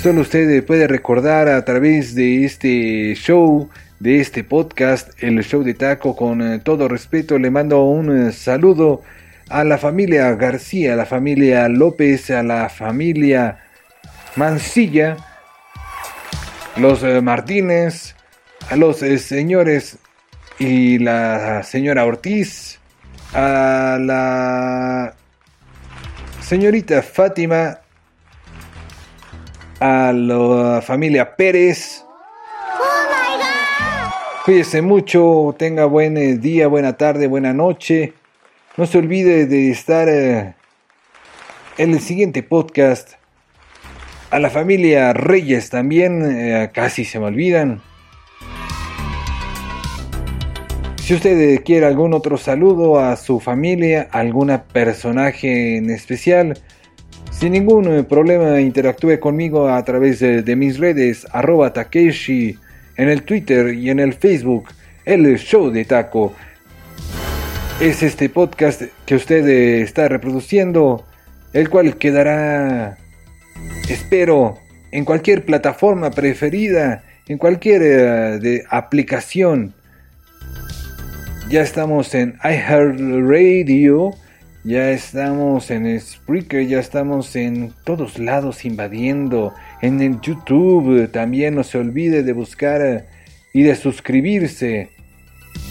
solo 0.01 0.23
usted 0.23 0.65
puede 0.65 0.87
recordar 0.87 1.49
a 1.49 1.65
través 1.65 2.15
de 2.15 2.45
este 2.45 3.15
show, 3.15 3.69
de 4.05 4.21
este 4.21 4.45
podcast, 4.45 5.11
el 5.23 5.43
show 5.43 5.63
de 5.63 5.73
taco. 5.73 6.15
Con 6.15 6.43
eh, 6.43 6.59
todo 6.59 6.89
respeto, 6.89 7.39
le 7.39 7.51
mando 7.51 7.85
un 7.85 8.29
eh, 8.29 8.33
saludo 8.33 9.03
a 9.49 9.65
la 9.65 9.79
familia 9.79 10.31
García, 10.35 10.93
a 10.93 10.97
la 10.97 11.07
familia 11.07 11.69
López, 11.69 12.31
a 12.31 12.43
la 12.43 12.69
familia 12.69 13.61
Mancilla, 14.37 15.17
los 16.77 17.03
eh, 17.03 17.21
Martínez, 17.23 18.15
a 18.69 18.77
los 18.77 18.99
señores 18.99 19.99
y 20.59 20.99
la 20.99 21.63
señora 21.63 22.05
Ortiz, 22.05 22.79
a 23.33 23.99
la 24.01 25.15
señorita 26.41 27.03
Fátima, 27.03 27.81
a 29.81 30.13
la 30.13 30.83
familia 30.83 31.37
Pérez. 31.37 32.05
Cuídese 34.45 34.83
mucho, 34.83 35.55
tenga 35.59 35.87
buen 35.87 36.17
eh, 36.17 36.37
día, 36.37 36.69
buena 36.69 36.99
tarde, 36.99 37.27
buena 37.27 37.53
noche. 37.55 38.13
No 38.77 38.87
se 38.87 38.99
olvide 38.99 39.47
de 39.47 39.71
estar 39.71 40.09
eh, 40.09 40.55
en 41.79 41.93
el 41.93 42.01
siguiente 42.01 42.43
podcast. 42.43 43.15
A 44.31 44.39
la 44.39 44.51
familia 44.51 45.13
Reyes 45.13 45.71
también, 45.71 46.23
eh, 46.25 46.71
casi 46.75 47.05
se 47.05 47.19
me 47.19 47.27
olvidan. 47.27 47.81
Si 51.05 51.13
usted 51.13 51.63
quiere 51.65 51.85
algún 51.85 52.15
otro 52.15 52.39
saludo 52.39 52.99
a 52.99 53.15
su 53.17 53.39
familia, 53.39 54.09
a 54.11 54.21
alguna 54.21 54.63
personaje 54.63 55.77
en 55.77 55.91
especial, 55.91 56.59
sin 57.31 57.53
ningún 57.53 57.93
eh, 57.93 58.05
problema 58.05 58.59
interactúe 58.63 59.21
conmigo 59.21 59.69
a 59.69 59.85
través 59.85 60.21
de, 60.21 60.41
de 60.41 60.57
mis 60.57 60.79
redes, 60.79 61.27
arroba 61.31 61.75
Takeshi, 61.75 62.57
en 62.97 63.11
el 63.11 63.23
Twitter 63.23 63.75
y 63.75 63.91
en 63.91 64.01
el 64.01 64.15
Facebook, 64.15 64.69
el 65.05 65.37
show 65.37 65.71
de 65.71 65.85
taco. 65.85 66.33
Es 67.83 68.03
este 68.03 68.31
podcast 68.31 68.85
que 69.05 69.17
usted 69.17 69.47
eh, 69.47 69.83
está 69.83 70.09
reproduciendo, 70.09 71.05
el 71.53 71.69
cual 71.69 71.99
quedará, 71.99 72.97
espero, 73.91 74.57
en 74.91 75.05
cualquier 75.05 75.45
plataforma 75.45 76.11
preferida, 76.13 77.05
en 77.29 77.37
cualquier 77.37 77.83
eh, 77.83 78.39
de 78.39 78.65
aplicación. 78.71 79.75
Ya 81.55 81.63
estamos 81.63 82.13
en 82.17 82.37
iHeartRadio, 82.43 84.11
ya 84.65 84.91
estamos 84.91 85.71
en 85.71 86.01
Spreaker, 86.01 86.67
ya 86.67 86.81
estamos 86.81 87.37
en 87.37 87.73
todos 87.85 88.19
lados 88.19 88.65
invadiendo, 88.65 89.55
en 89.81 90.03
el 90.03 90.21
YouTube. 90.21 91.09
También 91.13 91.55
no 91.55 91.63
se 91.63 91.79
olvide 91.79 92.25
de 92.25 92.33
buscar 92.33 92.83
eh, 92.85 93.05
y 93.53 93.63
de 93.63 93.77
suscribirse, 93.77 94.91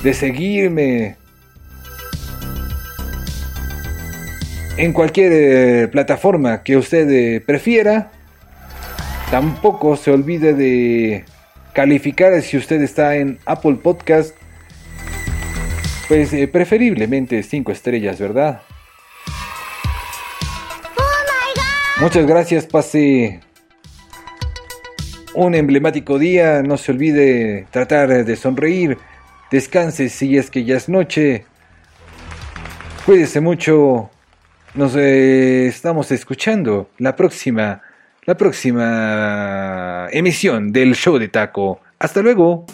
de 0.03 0.13
seguirme. 0.13 1.17
En 4.77 4.93
cualquier 4.93 5.31
eh, 5.33 5.87
plataforma 5.89 6.63
que 6.63 6.77
usted 6.77 7.09
eh, 7.11 7.41
prefiera. 7.41 8.09
Tampoco 9.29 9.97
se 9.97 10.11
olvide 10.11 10.53
de 10.53 11.25
calificar 11.73 12.41
si 12.41 12.55
usted 12.55 12.81
está 12.81 13.17
en 13.17 13.37
Apple 13.45 13.79
Podcast. 13.83 14.33
Pues 16.13 16.31
eh, 16.31 16.47
preferiblemente 16.47 17.41
5 17.41 17.71
estrellas, 17.71 18.19
¿verdad? 18.19 18.61
Muchas 21.99 22.27
gracias, 22.27 22.67
pase 22.67 23.39
un 25.33 25.55
emblemático 25.55 26.19
día. 26.19 26.61
No 26.61 26.77
se 26.77 26.91
olvide 26.91 27.65
tratar 27.71 28.25
de 28.25 28.35
sonreír. 28.35 28.99
Descanse 29.49 30.07
si 30.09 30.37
es 30.37 30.51
que 30.51 30.63
ya 30.63 30.77
es 30.77 30.87
noche. 30.87 31.45
Cuídese 33.07 33.41
mucho. 33.41 34.11
Nos 34.75 34.95
eh, 34.95 35.65
estamos 35.65 36.11
escuchando 36.11 36.91
la 36.99 37.15
próxima, 37.15 37.81
la 38.25 38.37
próxima 38.37 40.09
emisión 40.11 40.71
del 40.71 40.93
show 40.93 41.17
de 41.17 41.29
taco. 41.29 41.81
Hasta 41.97 42.21
luego. 42.21 42.67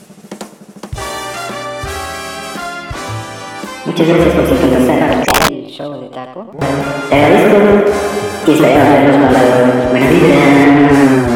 Muchas 3.90 4.08
gracias 4.08 4.36
por 4.36 4.48
sintonizar 4.48 5.24
el 5.50 5.66
show 5.66 6.00
de 6.00 6.10
taco. 6.10 6.46
Te 7.10 7.16
agradezco 7.16 7.58
y 8.46 8.52
espero 8.52 8.82
habernos 8.82 9.18
mandado 9.18 9.90
buena 9.90 10.10
vibra. 10.12 11.29